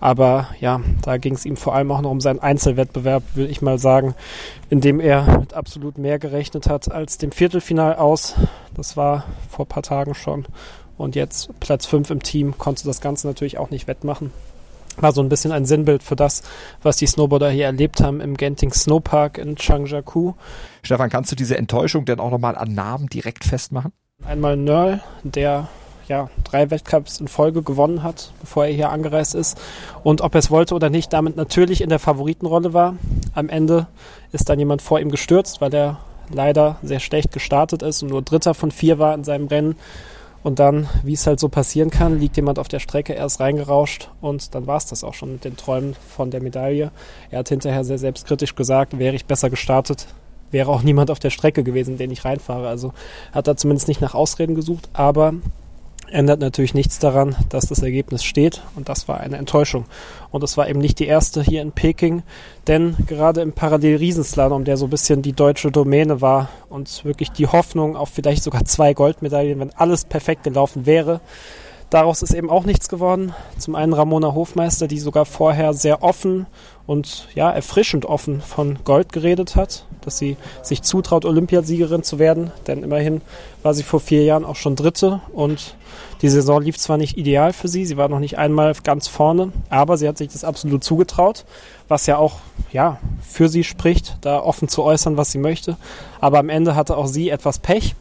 Aber 0.00 0.48
ja, 0.60 0.80
da 1.02 1.16
ging 1.16 1.34
es 1.34 1.46
ihm 1.46 1.56
vor 1.56 1.74
allem 1.74 1.92
auch 1.92 2.00
noch 2.00 2.10
um 2.10 2.20
seinen 2.20 2.40
Einzelwettbewerb, 2.40 3.22
will 3.34 3.50
ich 3.50 3.62
mal 3.62 3.78
sagen, 3.78 4.14
in 4.68 4.80
dem 4.80 4.98
er 4.98 5.38
mit 5.38 5.54
absolut 5.54 5.98
mehr 5.98 6.18
gerechnet 6.18 6.68
hat 6.68 6.90
als 6.90 7.18
dem 7.18 7.32
Viertelfinal 7.32 7.96
aus. 7.96 8.34
Das 8.74 8.96
war 8.96 9.24
vor 9.48 9.64
ein 9.64 9.68
paar 9.68 9.82
Tagen 9.82 10.14
schon. 10.14 10.46
Und 10.98 11.14
jetzt 11.14 11.50
Platz 11.60 11.86
5 11.86 12.10
im 12.10 12.22
Team 12.22 12.58
konnte 12.58 12.84
das 12.84 13.00
Ganze 13.00 13.26
natürlich 13.26 13.58
auch 13.58 13.70
nicht 13.70 13.86
wettmachen. 13.86 14.32
War 14.98 15.12
so 15.12 15.22
ein 15.22 15.28
bisschen 15.28 15.52
ein 15.52 15.64
Sinnbild 15.64 16.02
für 16.02 16.16
das, 16.16 16.42
was 16.82 16.96
die 16.96 17.06
Snowboarder 17.06 17.50
hier 17.50 17.66
erlebt 17.66 18.00
haben 18.00 18.20
im 18.20 18.36
Genting 18.36 18.72
Snowpark 18.72 19.38
in 19.38 19.56
Changjiakou. 19.56 20.34
Stefan, 20.82 21.10
kannst 21.10 21.32
du 21.32 21.36
diese 21.36 21.56
Enttäuschung 21.56 22.04
denn 22.04 22.20
auch 22.20 22.30
nochmal 22.30 22.56
an 22.56 22.74
Namen 22.74 23.08
direkt 23.08 23.44
festmachen? 23.44 23.92
Einmal 24.24 24.56
Nörl, 24.56 25.00
der 25.24 25.68
ja, 26.08 26.28
drei 26.44 26.70
Wettcups 26.70 27.20
in 27.20 27.28
Folge 27.28 27.62
gewonnen 27.62 28.02
hat, 28.02 28.32
bevor 28.40 28.66
er 28.66 28.72
hier 28.72 28.90
angereist 28.90 29.34
ist. 29.34 29.58
Und 30.02 30.20
ob 30.20 30.34
er 30.34 30.40
es 30.40 30.50
wollte 30.50 30.74
oder 30.74 30.90
nicht, 30.90 31.12
damit 31.12 31.36
natürlich 31.36 31.80
in 31.80 31.88
der 31.88 31.98
Favoritenrolle 31.98 32.72
war. 32.72 32.96
Am 33.34 33.48
Ende 33.48 33.86
ist 34.32 34.48
dann 34.48 34.58
jemand 34.58 34.82
vor 34.82 35.00
ihm 35.00 35.10
gestürzt, 35.10 35.60
weil 35.60 35.74
er 35.74 36.00
leider 36.30 36.76
sehr 36.82 37.00
schlecht 37.00 37.32
gestartet 37.32 37.82
ist 37.82 38.02
und 38.02 38.10
nur 38.10 38.22
Dritter 38.22 38.54
von 38.54 38.70
vier 38.70 38.98
war 38.98 39.14
in 39.14 39.24
seinem 39.24 39.46
Rennen. 39.46 39.76
Und 40.42 40.58
dann, 40.58 40.88
wie 41.04 41.12
es 41.12 41.26
halt 41.26 41.38
so 41.38 41.48
passieren 41.48 41.90
kann, 41.90 42.18
liegt 42.18 42.36
jemand 42.36 42.58
auf 42.58 42.68
der 42.68 42.80
Strecke, 42.80 43.14
er 43.14 43.26
ist 43.26 43.38
reingerauscht 43.38 44.08
und 44.20 44.54
dann 44.54 44.66
war 44.66 44.76
es 44.76 44.86
das 44.86 45.04
auch 45.04 45.14
schon 45.14 45.32
mit 45.32 45.44
den 45.44 45.56
Träumen 45.56 45.94
von 45.94 46.30
der 46.30 46.42
Medaille. 46.42 46.90
Er 47.30 47.40
hat 47.40 47.48
hinterher 47.48 47.84
sehr 47.84 47.98
selbstkritisch 47.98 48.56
gesagt, 48.56 48.98
wäre 48.98 49.14
ich 49.14 49.26
besser 49.26 49.50
gestartet, 49.50 50.08
wäre 50.50 50.70
auch 50.70 50.82
niemand 50.82 51.10
auf 51.10 51.20
der 51.20 51.30
Strecke 51.30 51.62
gewesen, 51.62 51.96
den 51.96 52.10
ich 52.10 52.24
reinfahre. 52.24 52.66
Also 52.66 52.92
hat 53.32 53.46
er 53.46 53.56
zumindest 53.56 53.86
nicht 53.86 54.00
nach 54.00 54.14
Ausreden 54.14 54.56
gesucht, 54.56 54.88
aber 54.92 55.34
ändert 56.12 56.40
natürlich 56.40 56.74
nichts 56.74 56.98
daran, 56.98 57.36
dass 57.48 57.66
das 57.66 57.82
Ergebnis 57.82 58.24
steht 58.24 58.62
und 58.76 58.88
das 58.88 59.08
war 59.08 59.20
eine 59.20 59.36
Enttäuschung. 59.36 59.86
Und 60.30 60.44
es 60.44 60.56
war 60.56 60.68
eben 60.68 60.78
nicht 60.78 60.98
die 60.98 61.06
erste 61.06 61.42
hier 61.42 61.62
in 61.62 61.72
Peking, 61.72 62.22
denn 62.66 62.96
gerade 63.06 63.40
im 63.40 63.52
Parallel-Riesenslalom, 63.52 64.64
der 64.64 64.76
so 64.76 64.86
ein 64.86 64.90
bisschen 64.90 65.22
die 65.22 65.32
deutsche 65.32 65.70
Domäne 65.70 66.20
war 66.20 66.48
und 66.68 67.04
wirklich 67.04 67.30
die 67.30 67.46
Hoffnung 67.46 67.96
auf 67.96 68.10
vielleicht 68.10 68.42
sogar 68.42 68.64
zwei 68.64 68.94
Goldmedaillen, 68.94 69.60
wenn 69.60 69.74
alles 69.74 70.04
perfekt 70.04 70.44
gelaufen 70.44 70.86
wäre, 70.86 71.20
daraus 71.92 72.22
ist 72.22 72.32
eben 72.32 72.48
auch 72.48 72.64
nichts 72.64 72.88
geworden. 72.88 73.34
Zum 73.58 73.74
einen 73.74 73.92
Ramona 73.92 74.34
Hofmeister, 74.34 74.88
die 74.88 74.98
sogar 74.98 75.26
vorher 75.26 75.74
sehr 75.74 76.02
offen 76.02 76.46
und 76.86 77.28
ja, 77.34 77.50
erfrischend 77.50 78.06
offen 78.06 78.40
von 78.40 78.78
Gold 78.84 79.12
geredet 79.12 79.56
hat, 79.56 79.86
dass 80.00 80.18
sie 80.18 80.36
sich 80.62 80.82
zutraut, 80.82 81.24
Olympiasiegerin 81.24 82.02
zu 82.02 82.18
werden, 82.18 82.50
denn 82.66 82.82
immerhin 82.82 83.20
war 83.62 83.74
sie 83.74 83.82
vor 83.82 84.00
vier 84.00 84.24
Jahren 84.24 84.44
auch 84.44 84.56
schon 84.56 84.74
Dritte 84.74 85.20
und 85.32 85.76
die 86.22 86.28
Saison 86.28 86.62
lief 86.62 86.78
zwar 86.78 86.96
nicht 86.96 87.18
ideal 87.18 87.52
für 87.52 87.68
sie, 87.68 87.84
sie 87.84 87.96
war 87.96 88.08
noch 88.08 88.18
nicht 88.18 88.38
einmal 88.38 88.74
ganz 88.82 89.06
vorne, 89.06 89.52
aber 89.68 89.96
sie 89.96 90.08
hat 90.08 90.18
sich 90.18 90.28
das 90.28 90.44
absolut 90.44 90.82
zugetraut, 90.82 91.44
was 91.88 92.06
ja 92.06 92.16
auch 92.16 92.38
ja, 92.72 92.98
für 93.20 93.48
sie 93.48 93.64
spricht, 93.64 94.16
da 94.22 94.40
offen 94.40 94.68
zu 94.68 94.82
äußern, 94.82 95.16
was 95.16 95.30
sie 95.30 95.38
möchte. 95.38 95.76
Aber 96.20 96.38
am 96.38 96.48
Ende 96.48 96.74
hatte 96.74 96.96
auch 96.96 97.06
sie 97.06 97.28
etwas 97.28 97.58
Pech, 97.58 97.94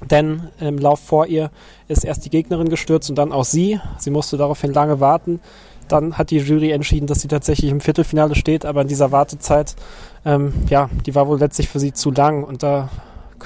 denn 0.00 0.48
im 0.60 0.78
Lauf 0.78 1.00
vor 1.00 1.26
ihr 1.26 1.50
ist 1.88 2.04
erst 2.04 2.24
die 2.24 2.30
Gegnerin 2.30 2.68
gestürzt 2.68 3.08
und 3.10 3.16
dann 3.16 3.32
auch 3.32 3.44
sie. 3.44 3.80
Sie 3.98 4.10
musste 4.10 4.36
daraufhin 4.36 4.72
lange 4.72 5.00
warten. 5.00 5.40
Dann 5.88 6.18
hat 6.18 6.30
die 6.30 6.38
Jury 6.38 6.72
entschieden, 6.72 7.06
dass 7.06 7.20
sie 7.20 7.28
tatsächlich 7.28 7.70
im 7.70 7.80
Viertelfinale 7.80 8.34
steht, 8.34 8.66
aber 8.66 8.82
in 8.82 8.88
dieser 8.88 9.12
Wartezeit, 9.12 9.76
ähm, 10.24 10.52
ja, 10.68 10.90
die 11.06 11.14
war 11.14 11.28
wohl 11.28 11.38
letztlich 11.38 11.68
für 11.68 11.78
sie 11.78 11.92
zu 11.92 12.10
lang 12.10 12.42
und 12.42 12.62
da 12.62 12.88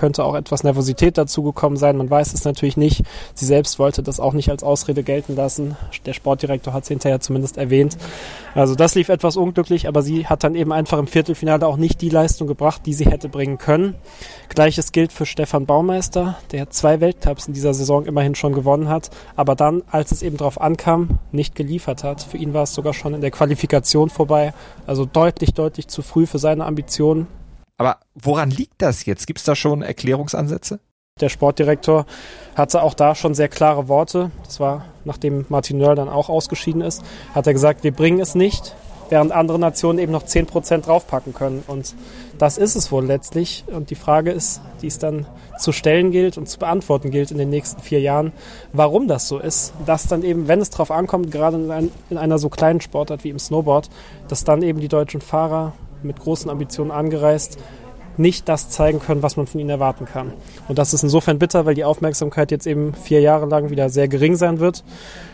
könnte 0.01 0.25
auch 0.25 0.35
etwas 0.35 0.65
Nervosität 0.65 1.19
dazugekommen 1.19 1.77
sein. 1.77 1.99
Man 1.99 2.09
weiß 2.09 2.33
es 2.33 2.47
natürlich 2.47 2.79
nicht. 2.79 3.03
Sie 3.35 3.45
selbst 3.45 3.79
wollte 3.79 4.03
das 4.03 4.19
auch 4.19 4.33
nicht 4.33 4.49
als 4.49 4.63
Ausrede 4.63 5.03
gelten 5.03 5.37
lassen. 5.37 5.77
Der 6.07 6.15
Sportdirektor 6.15 6.73
hat 6.73 6.85
es 6.85 6.89
hinterher 6.89 7.21
zumindest 7.21 7.59
erwähnt. 7.59 7.99
Also 8.55 8.75
das 8.75 8.95
lief 8.95 9.11
etwas 9.11 9.37
unglücklich, 9.37 9.89
aber 9.89 10.01
sie 10.01 10.27
hat 10.27 10.43
dann 10.43 10.55
eben 10.55 10.73
einfach 10.73 10.99
im 10.99 11.07
Viertelfinale 11.07 11.67
auch 11.67 11.77
nicht 11.77 12.01
die 12.01 12.09
Leistung 12.09 12.49
gebracht, 12.49 12.81
die 12.87 12.95
sie 12.95 13.05
hätte 13.05 13.29
bringen 13.29 13.59
können. 13.59 13.95
Gleiches 14.49 14.93
gilt 14.93 15.13
für 15.13 15.27
Stefan 15.27 15.67
Baumeister, 15.67 16.39
der 16.51 16.71
zwei 16.71 17.03
Weltcups 17.03 17.47
in 17.47 17.53
dieser 17.53 17.75
Saison 17.75 18.07
immerhin 18.07 18.35
schon 18.35 18.55
gewonnen 18.55 18.89
hat, 18.89 19.11
aber 19.37 19.55
dann, 19.55 19.83
als 19.91 20.13
es 20.13 20.23
eben 20.23 20.39
darauf 20.39 20.59
ankam, 20.63 21.19
nicht 21.31 21.55
geliefert 21.55 22.05
hat. 22.05 22.23
Für 22.23 22.39
ihn 22.39 22.55
war 22.55 22.63
es 22.63 22.73
sogar 22.73 22.95
schon 22.95 23.13
in 23.13 23.21
der 23.21 23.33
Qualifikation 23.33 24.09
vorbei. 24.09 24.55
Also 24.87 25.05
deutlich, 25.05 25.53
deutlich 25.53 25.89
zu 25.89 26.01
früh 26.01 26.25
für 26.27 26.39
seine 26.39 26.65
Ambitionen. 26.65 27.27
Aber 27.81 27.97
woran 28.14 28.51
liegt 28.51 28.83
das 28.83 29.07
jetzt? 29.07 29.27
Gibt 29.27 29.38
es 29.38 29.47
da 29.47 29.55
schon 29.57 29.81
Erklärungsansätze? 29.81 30.81
Der 31.19 31.31
Sportdirektor 31.31 32.05
hatte 32.55 32.83
auch 32.83 32.93
da 32.93 33.14
schon 33.14 33.33
sehr 33.33 33.49
klare 33.49 33.88
Worte. 33.88 34.31
Das 34.45 34.61
war, 34.61 34.85
nachdem 35.07 35.47
Martin 35.49 35.79
Nörl 35.79 35.95
dann 35.95 36.11
auch 36.11 36.29
ausgeschieden 36.29 36.83
ist, 36.83 37.03
hat 37.35 37.47
er 37.47 37.55
gesagt, 37.55 37.83
wir 37.83 37.93
bringen 37.93 38.21
es 38.21 38.35
nicht, 38.35 38.77
während 39.09 39.33
andere 39.33 39.59
Nationen 39.59 39.99
eben 39.99 40.12
noch 40.12 40.25
10% 40.25 40.83
draufpacken 40.83 41.33
können. 41.33 41.62
Und 41.66 41.95
das 42.37 42.59
ist 42.59 42.77
es 42.77 42.93
wohl 42.93 43.07
letztlich. 43.07 43.64
Und 43.66 43.88
die 43.88 43.95
Frage 43.95 44.31
ist, 44.31 44.61
die 44.83 44.88
es 44.88 44.99
dann 44.99 45.25
zu 45.59 45.73
stellen 45.73 46.11
gilt 46.11 46.37
und 46.37 46.51
zu 46.51 46.59
beantworten 46.59 47.11
gilt 47.11 47.31
in 47.31 47.38
den 47.38 47.49
nächsten 47.49 47.81
vier 47.81 48.01
Jahren, 48.03 48.33
warum 48.75 49.09
das 49.09 49.27
so 49.27 49.38
ist. 49.38 49.73
Dass 49.87 50.07
dann 50.07 50.23
eben, 50.23 50.49
wenn 50.49 50.61
es 50.61 50.69
drauf 50.69 50.90
ankommt, 50.90 51.31
gerade 51.31 51.57
in, 51.57 51.71
ein, 51.71 51.90
in 52.11 52.19
einer 52.19 52.37
so 52.37 52.51
kleinen 52.51 52.83
Sportart 52.83 53.25
wie 53.25 53.31
im 53.31 53.38
Snowboard, 53.38 53.88
dass 54.29 54.45
dann 54.45 54.62
eben 54.62 54.81
die 54.81 54.88
deutschen 54.88 55.23
Fahrer 55.23 55.73
mit 56.03 56.21
großen 56.21 56.51
Ambitionen 56.51 56.91
angereist, 56.91 57.59
nicht 58.17 58.49
das 58.49 58.69
zeigen 58.71 59.01
können, 59.01 59.23
was 59.23 59.37
man 59.37 59.47
von 59.47 59.61
ihnen 59.61 59.71
erwarten 59.71 60.05
kann. 60.05 60.33
Und 60.69 60.79
das 60.79 60.95
ist 60.95 61.03
insofern 61.03 61.39
bitter, 61.39 61.67
weil 61.67 61.75
die 61.75 61.85
Aufmerksamkeit 61.85 62.51
jetzt 62.51 62.67
eben 62.67 62.95
vier 62.95 63.21
Jahre 63.21 63.47
lang 63.47 63.71
wieder 63.71 63.89
sehr 63.89 64.09
gering 64.09 64.37
sein 64.37 64.61
wird. 64.61 64.85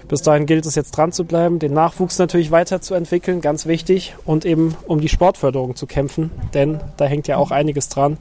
Bis 0.08 0.22
dahin 0.22 0.46
gilt 0.46 0.66
es 0.66 0.76
jetzt 0.76 0.92
dran 0.92 1.10
zu 1.10 1.24
bleiben, 1.24 1.58
den 1.58 1.72
Nachwuchs 1.72 2.18
natürlich 2.18 2.52
weiterzuentwickeln, 2.52 3.40
ganz 3.40 3.66
wichtig, 3.66 4.14
und 4.24 4.44
eben 4.44 4.76
um 4.86 5.00
die 5.00 5.08
Sportförderung 5.08 5.74
zu 5.74 5.86
kämpfen, 5.86 6.30
denn 6.54 6.80
da 6.96 7.06
hängt 7.06 7.26
ja 7.26 7.38
auch 7.38 7.50
einiges 7.50 7.88
dran, 7.88 8.18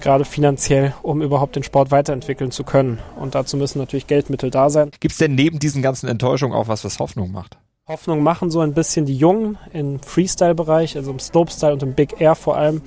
gerade 0.00 0.24
finanziell, 0.24 0.94
um 1.02 1.20
überhaupt 1.20 1.56
den 1.56 1.64
Sport 1.64 1.90
weiterentwickeln 1.90 2.52
zu 2.52 2.62
können. 2.62 3.00
Und 3.18 3.34
dazu 3.34 3.56
müssen 3.56 3.78
natürlich 3.80 4.06
Geldmittel 4.06 4.50
da 4.50 4.70
sein. 4.70 4.90
Gibt 5.00 5.12
es 5.12 5.18
denn 5.18 5.34
neben 5.34 5.58
diesen 5.58 5.82
ganzen 5.82 6.08
Enttäuschungen 6.08 6.56
auch 6.56 6.68
was, 6.68 6.84
was 6.84 7.00
Hoffnung 7.00 7.32
macht? 7.32 7.58
Hoffnung 7.88 8.22
machen 8.22 8.50
so 8.50 8.60
ein 8.60 8.74
bisschen 8.74 9.06
die 9.06 9.16
Jungen 9.16 9.56
im 9.72 9.98
Freestyle-Bereich, 9.98 10.94
also 10.96 11.10
im 11.10 11.18
Slopestyle 11.18 11.72
und 11.72 11.82
im 11.82 11.94
Big 11.94 12.20
Air 12.20 12.34
vor 12.34 12.58
allem. 12.58 12.82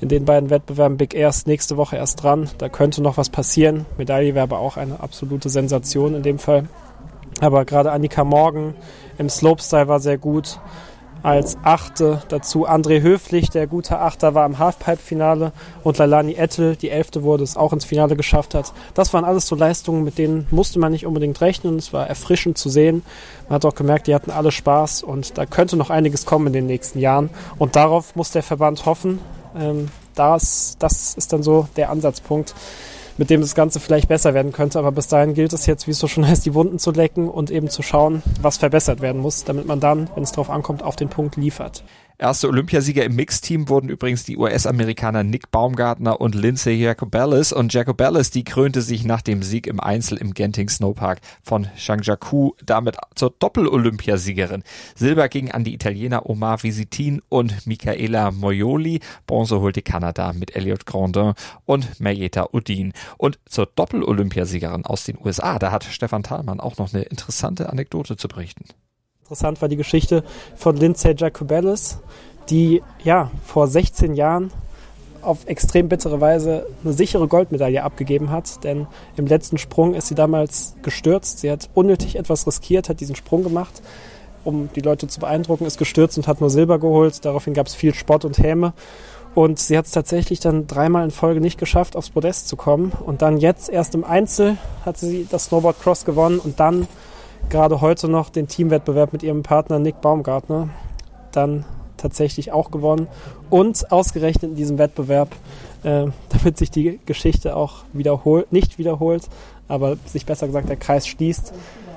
In 0.00 0.08
den 0.08 0.24
beiden 0.24 0.48
Wettbewerben 0.48 0.96
Big 0.96 1.12
Air 1.12 1.28
ist 1.28 1.46
nächste 1.46 1.76
Woche 1.76 1.96
erst 1.96 2.22
dran. 2.22 2.48
Da 2.56 2.70
könnte 2.70 3.02
noch 3.02 3.18
was 3.18 3.28
passieren. 3.28 3.84
Medaille 3.98 4.34
wäre 4.34 4.44
aber 4.44 4.58
auch 4.58 4.78
eine 4.78 5.00
absolute 5.00 5.50
Sensation 5.50 6.14
in 6.14 6.22
dem 6.22 6.38
Fall. 6.38 6.70
Aber 7.42 7.66
gerade 7.66 7.92
Annika 7.92 8.24
Morgan 8.24 8.72
im 9.18 9.28
Slopestyle 9.28 9.88
war 9.88 10.00
sehr 10.00 10.16
gut. 10.16 10.58
Als 11.22 11.56
Achte. 11.62 12.22
Dazu 12.28 12.66
André 12.66 13.02
Höflich, 13.02 13.50
der 13.50 13.66
gute 13.66 13.98
Achter, 13.98 14.34
war 14.34 14.46
im 14.46 14.58
Halfpipe-Finale 14.58 15.52
und 15.82 15.98
Lalani 15.98 16.34
Ettel, 16.34 16.76
die 16.76 16.90
Elfte 16.90 17.22
wurde, 17.22 17.44
es 17.44 17.56
auch 17.56 17.72
ins 17.72 17.84
Finale 17.84 18.16
geschafft 18.16 18.54
hat. 18.54 18.72
Das 18.94 19.12
waren 19.12 19.24
alles 19.24 19.46
so 19.46 19.56
Leistungen, 19.56 20.04
mit 20.04 20.18
denen 20.18 20.46
musste 20.50 20.78
man 20.78 20.92
nicht 20.92 21.06
unbedingt 21.06 21.40
rechnen. 21.40 21.76
Es 21.76 21.92
war 21.92 22.06
erfrischend 22.06 22.58
zu 22.58 22.68
sehen. 22.68 23.02
Man 23.48 23.56
hat 23.56 23.64
auch 23.64 23.74
gemerkt, 23.74 24.06
die 24.06 24.14
hatten 24.14 24.30
alle 24.30 24.52
Spaß 24.52 25.02
und 25.02 25.38
da 25.38 25.46
könnte 25.46 25.76
noch 25.76 25.90
einiges 25.90 26.26
kommen 26.26 26.48
in 26.48 26.52
den 26.52 26.66
nächsten 26.66 26.98
Jahren. 26.98 27.30
Und 27.58 27.76
darauf 27.76 28.16
muss 28.16 28.30
der 28.30 28.42
Verband 28.42 28.86
hoffen. 28.86 29.18
Ähm, 29.56 29.88
das, 30.14 30.76
das 30.78 31.14
ist 31.14 31.32
dann 31.32 31.42
so 31.42 31.68
der 31.76 31.90
Ansatzpunkt 31.90 32.54
mit 33.20 33.28
dem 33.28 33.42
das 33.42 33.54
Ganze 33.54 33.80
vielleicht 33.80 34.08
besser 34.08 34.32
werden 34.32 34.50
könnte. 34.50 34.78
Aber 34.78 34.92
bis 34.92 35.06
dahin 35.06 35.34
gilt 35.34 35.52
es 35.52 35.66
jetzt, 35.66 35.86
wie 35.86 35.90
es 35.90 35.98
so 35.98 36.08
schon 36.08 36.26
heißt, 36.26 36.46
die 36.46 36.54
Wunden 36.54 36.78
zu 36.78 36.90
lecken 36.90 37.28
und 37.28 37.50
eben 37.50 37.68
zu 37.68 37.82
schauen, 37.82 38.22
was 38.40 38.56
verbessert 38.56 39.02
werden 39.02 39.20
muss, 39.20 39.44
damit 39.44 39.66
man 39.66 39.78
dann, 39.78 40.08
wenn 40.14 40.22
es 40.22 40.32
darauf 40.32 40.48
ankommt, 40.48 40.82
auf 40.82 40.96
den 40.96 41.10
Punkt 41.10 41.36
liefert. 41.36 41.84
Erste 42.20 42.48
Olympiasieger 42.48 43.02
im 43.02 43.16
Mixteam 43.16 43.70
wurden 43.70 43.88
übrigens 43.88 44.24
die 44.24 44.36
US-Amerikaner 44.36 45.24
Nick 45.24 45.50
Baumgartner 45.50 46.20
und 46.20 46.34
Lindsay 46.34 46.74
Jacobellis. 46.74 47.50
Und 47.50 47.72
Jacobellis, 47.72 48.30
die 48.30 48.44
krönte 48.44 48.82
sich 48.82 49.06
nach 49.06 49.22
dem 49.22 49.42
Sieg 49.42 49.66
im 49.66 49.80
Einzel 49.80 50.18
im 50.18 50.34
Genting 50.34 50.68
Snowpark 50.68 51.22
von 51.42 51.68
Changjiakou 51.78 52.56
damit 52.62 52.98
zur 53.14 53.30
Doppel-Olympiasiegerin. 53.38 54.64
Silber 54.94 55.30
ging 55.30 55.50
an 55.50 55.64
die 55.64 55.72
Italiener 55.72 56.28
Omar 56.28 56.62
Visitin 56.62 57.22
und 57.30 57.66
Michaela 57.66 58.32
Moioli. 58.32 59.00
Bronze 59.26 59.58
holte 59.58 59.80
Kanada 59.80 60.34
mit 60.34 60.54
Elliot 60.54 60.84
Grandin 60.84 61.32
und 61.64 62.00
Marietta 62.00 62.50
Udin. 62.52 62.92
Und 63.16 63.38
zur 63.46 63.64
Doppel-Olympiasiegerin 63.64 64.84
aus 64.84 65.04
den 65.04 65.16
USA, 65.24 65.58
da 65.58 65.72
hat 65.72 65.84
Stefan 65.84 66.22
Thalmann 66.22 66.60
auch 66.60 66.76
noch 66.76 66.92
eine 66.92 67.04
interessante 67.04 67.70
Anekdote 67.70 68.18
zu 68.18 68.28
berichten. 68.28 68.66
Interessant 69.30 69.62
war 69.62 69.68
die 69.68 69.76
Geschichte 69.76 70.24
von 70.56 70.76
Lindsay 70.76 71.14
Jacobellis, 71.16 71.98
die 72.48 72.82
ja 73.04 73.30
vor 73.46 73.68
16 73.68 74.14
Jahren 74.14 74.50
auf 75.22 75.46
extrem 75.46 75.88
bittere 75.88 76.20
Weise 76.20 76.66
eine 76.82 76.92
sichere 76.92 77.28
Goldmedaille 77.28 77.84
abgegeben 77.84 78.32
hat, 78.32 78.64
denn 78.64 78.88
im 79.16 79.26
letzten 79.26 79.56
Sprung 79.56 79.94
ist 79.94 80.08
sie 80.08 80.16
damals 80.16 80.74
gestürzt. 80.82 81.38
Sie 81.38 81.48
hat 81.48 81.70
unnötig 81.74 82.16
etwas 82.16 82.44
riskiert, 82.44 82.88
hat 82.88 82.98
diesen 82.98 83.14
Sprung 83.14 83.44
gemacht, 83.44 83.82
um 84.42 84.68
die 84.74 84.80
Leute 84.80 85.06
zu 85.06 85.20
beeindrucken, 85.20 85.64
ist 85.64 85.78
gestürzt 85.78 86.18
und 86.18 86.26
hat 86.26 86.40
nur 86.40 86.50
Silber 86.50 86.80
geholt. 86.80 87.24
Daraufhin 87.24 87.54
gab 87.54 87.68
es 87.68 87.76
viel 87.76 87.94
Spott 87.94 88.24
und 88.24 88.36
Häme. 88.38 88.72
Und 89.36 89.60
sie 89.60 89.78
hat 89.78 89.86
es 89.86 89.92
tatsächlich 89.92 90.40
dann 90.40 90.66
dreimal 90.66 91.04
in 91.04 91.12
Folge 91.12 91.40
nicht 91.40 91.56
geschafft, 91.56 91.94
aufs 91.94 92.10
Podest 92.10 92.48
zu 92.48 92.56
kommen. 92.56 92.90
Und 93.06 93.22
dann 93.22 93.38
jetzt 93.38 93.68
erst 93.68 93.94
im 93.94 94.02
Einzel 94.02 94.56
hat 94.84 94.98
sie 94.98 95.28
das 95.30 95.44
Snowboard 95.44 95.80
Cross 95.80 96.04
gewonnen 96.04 96.40
und 96.40 96.58
dann 96.58 96.88
gerade 97.48 97.80
heute 97.80 98.08
noch 98.08 98.30
den 98.30 98.48
Teamwettbewerb 98.48 99.12
mit 99.12 99.22
ihrem 99.22 99.42
Partner 99.42 99.78
Nick 99.78 100.00
Baumgartner 100.00 100.68
dann 101.32 101.64
tatsächlich 101.96 102.52
auch 102.52 102.70
gewonnen 102.70 103.08
und 103.50 103.92
ausgerechnet 103.92 104.52
in 104.52 104.56
diesem 104.56 104.78
Wettbewerb, 104.78 105.34
äh, 105.82 106.06
damit 106.28 106.58
sich 106.58 106.70
die 106.70 107.00
Geschichte 107.06 107.56
auch 107.56 107.84
wiederholt, 107.92 108.52
nicht 108.52 108.78
wiederholt, 108.78 109.28
aber 109.68 109.96
sich 110.06 110.26
besser 110.26 110.46
gesagt 110.46 110.68
der 110.68 110.76
Kreis 110.76 111.06
schließt, 111.06 111.52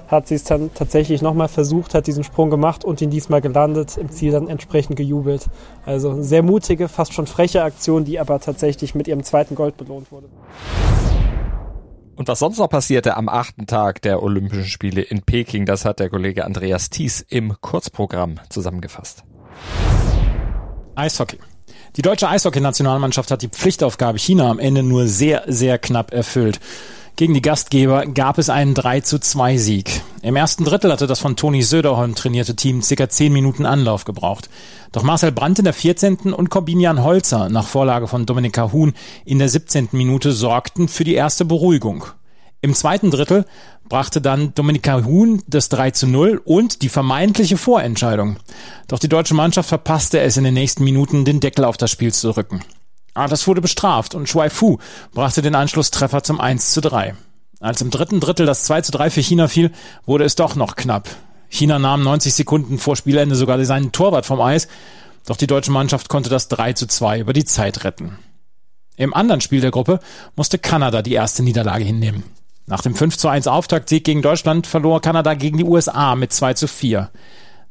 hat 0.07 0.27
sie 0.27 0.35
es 0.35 0.43
dann 0.43 0.71
tatsächlich 0.73 1.21
nochmal 1.21 1.47
versucht, 1.47 1.95
hat 1.95 2.07
diesen 2.07 2.23
Sprung 2.23 2.49
gemacht 2.49 2.85
und 2.85 3.01
ihn 3.01 3.09
diesmal 3.09 3.41
gelandet, 3.41 3.97
im 3.97 4.09
Ziel 4.11 4.31
dann 4.31 4.47
entsprechend 4.47 4.95
gejubelt. 4.95 5.47
Also 5.85 6.11
eine 6.11 6.23
sehr 6.23 6.43
mutige, 6.43 6.87
fast 6.87 7.13
schon 7.13 7.25
freche 7.25 7.63
Aktion, 7.63 8.05
die 8.05 8.19
aber 8.19 8.39
tatsächlich 8.39 8.93
mit 8.93 9.07
ihrem 9.07 9.23
zweiten 9.23 9.55
Gold 9.55 9.77
belohnt 9.77 10.11
wurde. 10.11 10.27
Und 12.15 12.27
was 12.27 12.39
sonst 12.39 12.59
noch 12.59 12.69
passierte 12.69 13.17
am 13.17 13.27
achten 13.27 13.65
Tag 13.65 14.01
der 14.03 14.21
Olympischen 14.21 14.65
Spiele 14.65 15.01
in 15.01 15.23
Peking, 15.23 15.65
das 15.65 15.83
hat 15.83 15.99
der 15.99 16.09
Kollege 16.09 16.45
Andreas 16.45 16.89
Thies 16.89 17.25
im 17.27 17.55
Kurzprogramm 17.59 18.39
zusammengefasst. 18.49 19.23
Eishockey. 20.95 21.39
Die 21.95 22.01
deutsche 22.01 22.29
Eishockey-Nationalmannschaft 22.29 23.31
hat 23.31 23.41
die 23.41 23.49
Pflichtaufgabe 23.49 24.19
China 24.19 24.49
am 24.49 24.59
Ende 24.59 24.83
nur 24.83 25.07
sehr, 25.07 25.43
sehr 25.47 25.79
knapp 25.79 26.11
erfüllt. 26.11 26.59
Gegen 27.15 27.35
die 27.35 27.43
Gastgeber 27.43 28.07
gab 28.07 28.39
es 28.39 28.49
einen 28.49 28.73
3 28.73 29.01
zu 29.01 29.19
2 29.19 29.57
Sieg. 29.57 30.01
Im 30.23 30.35
ersten 30.35 30.65
Drittel 30.65 30.91
hatte 30.91 31.05
das 31.05 31.19
von 31.19 31.35
Toni 31.35 31.61
Söderholm 31.61 32.15
trainierte 32.15 32.55
Team 32.55 32.81
circa 32.81 33.07
10 33.07 33.31
Minuten 33.31 33.67
Anlauf 33.67 34.03
gebraucht. 34.03 34.49
Doch 34.91 35.03
Marcel 35.03 35.31
Brandt 35.31 35.59
in 35.59 35.65
der 35.65 35.75
14. 35.75 36.33
und 36.33 36.49
Corbinian 36.49 37.03
Holzer 37.03 37.49
nach 37.49 37.67
Vorlage 37.67 38.07
von 38.07 38.25
Dominika 38.25 38.71
Huhn 38.71 38.93
in 39.25 39.37
der 39.37 39.47
17. 39.47 39.89
Minute 39.91 40.31
sorgten 40.31 40.87
für 40.87 41.03
die 41.03 41.13
erste 41.13 41.45
Beruhigung. 41.45 42.05
Im 42.61 42.73
zweiten 42.73 43.11
Drittel 43.11 43.45
brachte 43.87 44.19
dann 44.19 44.55
Dominika 44.55 45.05
Huhn 45.05 45.43
das 45.45 45.69
3 45.69 45.91
zu 45.91 46.07
0 46.07 46.41
und 46.43 46.81
die 46.81 46.89
vermeintliche 46.89 47.57
Vorentscheidung. 47.57 48.37
Doch 48.87 48.97
die 48.97 49.09
deutsche 49.09 49.35
Mannschaft 49.35 49.69
verpasste 49.69 50.19
es 50.19 50.37
in 50.37 50.45
den 50.45 50.55
nächsten 50.55 50.83
Minuten, 50.83 51.25
den 51.25 51.41
Deckel 51.41 51.65
auf 51.65 51.77
das 51.77 51.91
Spiel 51.91 52.11
zu 52.11 52.35
rücken. 52.35 52.61
Aber 53.13 53.27
das 53.27 53.47
wurde 53.47 53.61
bestraft 53.61 54.15
und 54.15 54.27
Shuai 54.27 54.49
Fu 54.49 54.77
brachte 55.13 55.41
den 55.41 55.55
Anschlusstreffer 55.55 56.23
zum 56.23 56.39
1 56.39 56.71
zu 56.71 56.81
3. 56.81 57.15
Als 57.59 57.81
im 57.81 57.91
dritten 57.91 58.19
Drittel 58.19 58.45
das 58.45 58.63
2 58.63 58.81
zu 58.81 58.91
3 58.91 59.09
für 59.09 59.21
China 59.21 59.47
fiel, 59.47 59.71
wurde 60.05 60.25
es 60.25 60.35
doch 60.35 60.55
noch 60.55 60.75
knapp. 60.75 61.09
China 61.47 61.79
nahm 61.79 62.03
90 62.03 62.33
Sekunden 62.33 62.79
vor 62.79 62.95
Spielende 62.95 63.35
sogar 63.35 63.63
seinen 63.63 63.91
Torwart 63.91 64.25
vom 64.25 64.41
Eis, 64.41 64.67
doch 65.25 65.37
die 65.37 65.47
deutsche 65.47 65.71
Mannschaft 65.71 66.09
konnte 66.09 66.29
das 66.29 66.47
3 66.47 66.73
zu 66.73 66.87
2 66.87 67.19
über 67.19 67.33
die 67.33 67.45
Zeit 67.45 67.83
retten. 67.83 68.17
Im 68.97 69.13
anderen 69.13 69.41
Spiel 69.41 69.61
der 69.61 69.71
Gruppe 69.71 69.99
musste 70.35 70.57
Kanada 70.57 71.01
die 71.01 71.13
erste 71.13 71.43
Niederlage 71.43 71.83
hinnehmen. 71.83 72.23
Nach 72.65 72.81
dem 72.81 72.95
5 72.95 73.17
zu 73.17 73.27
1 73.27 73.47
Auftaktsieg 73.47 74.03
gegen 74.03 74.21
Deutschland 74.21 74.67
verlor 74.67 75.01
Kanada 75.01 75.33
gegen 75.33 75.57
die 75.57 75.63
USA 75.63 76.15
mit 76.15 76.33
2 76.33 76.53
zu 76.53 76.67
4. 76.67 77.09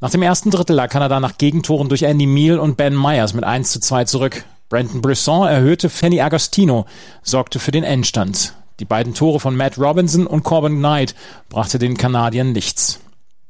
Nach 0.00 0.10
dem 0.10 0.22
ersten 0.22 0.50
Drittel 0.50 0.74
lag 0.74 0.88
Kanada 0.90 1.20
nach 1.20 1.38
Gegentoren 1.38 1.88
durch 1.88 2.02
Andy 2.02 2.26
Meal 2.26 2.58
und 2.58 2.76
Ben 2.76 3.00
Myers 3.00 3.34
mit 3.34 3.44
1 3.44 3.70
zu 3.70 3.80
2 3.80 4.04
zurück. 4.04 4.44
Brandon 4.72 5.02
Brisson 5.02 5.46
erhöhte, 5.46 5.90
Fanny 5.90 6.22
Agostino 6.22 6.86
sorgte 7.22 7.58
für 7.58 7.72
den 7.72 7.84
Endstand. 7.84 8.54
Die 8.80 8.86
beiden 8.86 9.12
Tore 9.12 9.38
von 9.38 9.54
Matt 9.54 9.76
Robinson 9.76 10.26
und 10.26 10.44
Corbin 10.44 10.78
Knight 10.78 11.14
brachte 11.50 11.78
den 11.78 11.98
Kanadiern 11.98 12.52
nichts. 12.52 12.98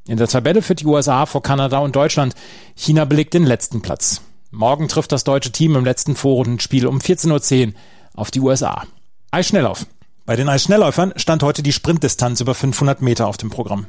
In 0.08 0.16
der 0.16 0.26
Tabelle 0.26 0.62
führt 0.62 0.80
die 0.80 0.86
USA 0.86 1.26
vor 1.26 1.40
Kanada 1.40 1.78
und 1.78 1.94
Deutschland. 1.94 2.34
China 2.74 3.04
belegt 3.04 3.34
den 3.34 3.46
letzten 3.46 3.82
Platz. 3.82 4.20
Morgen 4.50 4.88
trifft 4.88 5.12
das 5.12 5.22
deutsche 5.22 5.52
Team 5.52 5.76
im 5.76 5.84
letzten 5.84 6.16
Vorrundenspiel 6.16 6.88
um 6.88 6.98
14.10 6.98 7.68
Uhr 7.68 7.72
auf 8.16 8.32
die 8.32 8.40
USA. 8.40 8.82
Eisschnelllauf. 9.30 9.86
Bei 10.26 10.34
den 10.34 10.48
Eisschnellläufern 10.48 11.12
stand 11.14 11.44
heute 11.44 11.62
die 11.62 11.72
Sprintdistanz 11.72 12.40
über 12.40 12.56
500 12.56 13.00
Meter 13.00 13.28
auf 13.28 13.36
dem 13.36 13.50
Programm. 13.50 13.86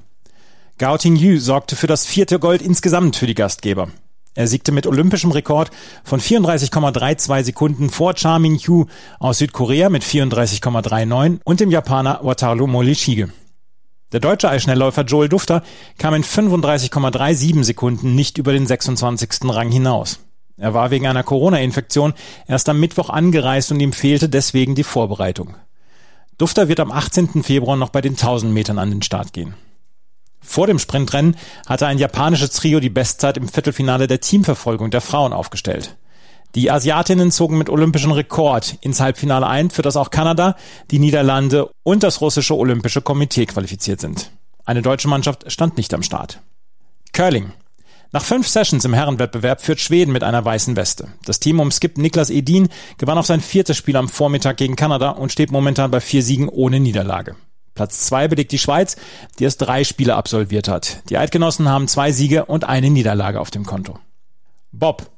Gao 0.78 1.00
Tingyu 1.00 1.40
sorgte 1.40 1.76
für 1.76 1.88
das 1.88 2.06
vierte 2.06 2.38
Gold 2.38 2.62
insgesamt 2.62 3.16
für 3.16 3.26
die 3.26 3.34
Gastgeber. 3.34 3.88
Er 4.36 4.48
siegte 4.48 4.72
mit 4.72 4.88
olympischem 4.88 5.32
Rekord 5.32 5.70
von 6.04 6.20
34,32 6.20 7.44
Sekunden 7.44 7.90
vor 7.90 8.16
Cha 8.16 8.40
Min-hyu 8.40 8.86
aus 9.20 9.38
Südkorea 9.38 9.90
mit 9.90 10.04
34,39 10.04 11.40
und 11.44 11.60
dem 11.60 11.70
Japaner 11.70 12.20
Wataru 12.24 12.66
Morishige. 12.66 13.30
Der 14.12 14.20
deutsche 14.20 14.50
Eisschnellläufer 14.50 15.04
Joel 15.04 15.30
Dufter 15.30 15.64
kam 15.98 16.16
in 16.16 16.24
35,37 16.24 17.64
Sekunden 17.64 18.16
nicht 18.16 18.38
über 18.38 18.54
den 18.54 18.66
26. 18.66 19.30
Rang 19.46 19.72
hinaus. 19.72 20.20
Er 20.58 20.74
war 20.74 20.92
wegen 20.92 21.08
einer 21.08 21.24
Corona-Infektion 21.24 22.14
erst 22.48 22.70
am 22.70 22.80
Mittwoch 22.80 23.10
angereist 23.10 23.72
und 23.72 23.80
ihm 23.80 23.92
fehlte 23.92 24.30
deswegen 24.30 24.76
die 24.76 24.84
Vorbereitung. 24.84 25.56
Dufter 26.38 26.68
wird 26.68 26.80
am 26.80 26.92
18. 26.92 27.44
Februar 27.44 27.76
noch 27.76 27.90
bei 27.90 28.02
den 28.02 28.14
1000 28.14 28.52
Metern 28.54 28.80
an 28.80 28.92
den 28.92 29.02
Start 29.02 29.34
gehen. 29.34 29.56
Vor 30.44 30.68
dem 30.68 30.78
Sprintrennen 30.78 31.38
hatte 31.66 31.88
ein 31.88 31.98
japanisches 31.98 32.52
Trio 32.52 32.80
die 32.80 32.90
Bestzeit 32.90 33.38
im 33.38 33.48
Viertelfinale 33.48 34.08
der 34.08 34.20
Teamverfolgung 34.20 34.92
der 34.92 35.02
Frauen 35.02 35.34
aufgestellt. 35.34 35.96
Die 36.56 36.70
Asiatinnen 36.70 37.32
zogen 37.32 37.58
mit 37.58 37.70
olympischem 37.70 38.12
Rekord 38.12 38.78
ins 38.82 39.00
Halbfinale 39.00 39.48
ein, 39.48 39.72
für 39.72 39.82
das 39.82 39.96
auch 39.98 40.12
Kanada, 40.12 40.56
die 40.92 41.00
Niederlande 41.00 41.72
und 41.82 42.04
das 42.04 42.22
russische 42.22 42.56
Olympische 42.56 43.02
Komitee 43.02 43.48
qualifiziert 43.48 44.00
sind. 44.00 44.30
Eine 44.64 44.84
deutsche 44.84 45.08
Mannschaft 45.08 45.52
stand 45.52 45.78
nicht 45.78 45.94
am 45.94 46.04
Start. 46.04 46.42
Curling. 47.12 47.54
Nach 48.12 48.24
fünf 48.24 48.48
Sessions 48.48 48.86
im 48.86 48.94
Herrenwettbewerb 48.94 49.62
führt 49.62 49.80
Schweden 49.80 50.12
mit 50.12 50.24
einer 50.24 50.46
weißen 50.46 50.76
Weste. 50.76 51.08
Das 51.26 51.40
Team 51.40 51.60
um 51.60 51.72
Skip 51.72 51.98
Niklas 51.98 52.30
Edin 52.30 52.70
gewann 53.00 53.18
auf 53.18 53.26
sein 53.26 53.42
viertes 53.42 53.76
Spiel 53.76 53.98
am 53.98 54.08
Vormittag 54.08 54.58
gegen 54.58 54.76
Kanada 54.76 55.10
und 55.10 55.32
steht 55.32 55.52
momentan 55.52 55.90
bei 55.90 56.00
vier 56.00 56.22
Siegen 56.22 56.48
ohne 56.48 56.80
Niederlage. 56.80 57.36
Platz 57.76 58.06
zwei 58.06 58.28
belegt 58.28 58.52
die 58.52 58.60
Schweiz, 58.60 58.96
die 59.40 59.46
erst 59.46 59.62
drei 59.62 59.84
Spiele 59.84 60.16
absolviert 60.16 60.68
hat. 60.68 61.02
Die 61.10 61.18
Eidgenossen 61.18 61.70
haben 61.70 61.88
zwei 61.88 62.12
Siege 62.12 62.46
und 62.46 62.64
eine 62.64 62.90
Niederlage 62.90 63.40
auf 63.40 63.52
dem 63.52 63.66
Konto. 63.66 64.00
Bob. 64.72 65.10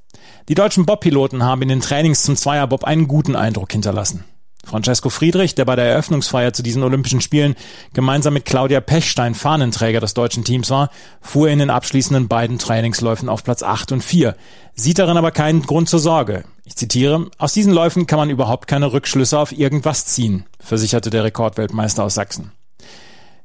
Die 0.48 0.56
deutschen 0.56 0.86
Bob-Piloten 0.86 1.44
haben 1.44 1.62
in 1.64 1.70
den 1.70 1.82
Trainings 1.82 2.24
zum 2.24 2.36
Zweierbob 2.36 2.84
einen 2.84 3.08
guten 3.08 3.36
Eindruck 3.36 3.72
hinterlassen. 3.72 4.24
Francesco 4.66 5.10
Friedrich, 5.10 5.56
der 5.56 5.66
bei 5.66 5.76
der 5.76 5.86
Eröffnungsfeier 5.86 6.52
zu 6.52 6.64
diesen 6.64 6.84
Olympischen 6.84 7.22
Spielen 7.22 7.56
gemeinsam 7.94 8.34
mit 8.34 8.46
Claudia 8.46 8.82
Pechstein 8.82 9.36
Fahnenträger 9.36 10.00
des 10.00 10.14
deutschen 10.14 10.44
Teams 10.44 10.70
war, 10.70 10.90
fuhr 11.22 11.50
in 11.50 11.60
den 11.60 11.70
abschließenden 11.70 12.28
beiden 12.28 12.58
Trainingsläufen 12.58 13.30
auf 13.30 13.44
Platz 13.44 13.64
8 13.64 13.94
und 13.94 14.04
4, 14.04 14.36
sieht 14.74 15.00
darin 15.00 15.18
aber 15.18 15.32
keinen 15.32 15.62
Grund 15.62 15.88
zur 15.88 16.00
Sorge. 16.00 16.44
Ich 16.66 16.76
zitiere, 16.76 17.28
aus 17.38 17.54
diesen 17.54 17.72
Läufen 17.72 18.08
kann 18.08 18.20
man 18.20 18.30
überhaupt 18.30 18.68
keine 18.68 18.92
Rückschlüsse 18.92 19.38
auf 19.38 19.52
irgendwas 19.52 20.06
ziehen, 20.08 20.46
versicherte 20.60 21.10
der 21.12 21.24
Rekordweltmeister 21.24 22.04
aus 22.04 22.16
Sachsen. 22.16 22.52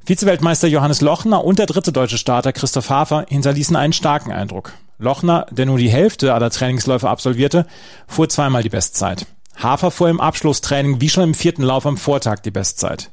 Vizeweltmeister 0.07 0.67
Johannes 0.67 1.03
Lochner 1.03 1.45
und 1.45 1.59
der 1.59 1.67
dritte 1.67 1.93
deutsche 1.93 2.19
Starter 2.19 2.53
Christoph 2.53 2.89
Hafer 2.89 3.27
hinterließen 3.29 3.77
einen 3.77 3.93
starken 3.93 4.33
Eindruck. 4.33 4.73
Lochner, 4.99 5.47
der 5.51 5.67
nur 5.67 5.79
die 5.79 5.91
Hälfte 5.91 6.35
aller 6.35 6.51
Trainingsläufe 6.51 7.09
absolvierte, 7.09 7.67
fuhr 8.07 8.29
zweimal 8.29 8.63
die 8.63 8.71
Bestzeit. 8.71 9.27
Hafer 9.63 9.91
fuhr 9.91 10.09
im 10.09 10.21
Abschlusstraining 10.21 11.01
wie 11.01 11.11
schon 11.11 11.25
im 11.25 11.35
vierten 11.35 11.63
Lauf 11.63 11.85
am 11.85 11.99
Vortag 11.99 12.41
die 12.41 12.51
Bestzeit. 12.51 13.11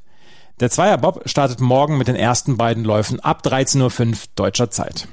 Der 0.62 0.70
Zweierbob 0.70 1.28
startet 1.28 1.60
morgen 1.60 1.98
mit 1.98 2.08
den 2.08 2.16
ersten 2.16 2.58
beiden 2.58 2.84
Läufen 2.84 3.20
ab 3.20 3.42
13.05 3.46 4.12
Uhr 4.12 4.18
deutscher 4.36 4.72
Zeit. 4.72 5.08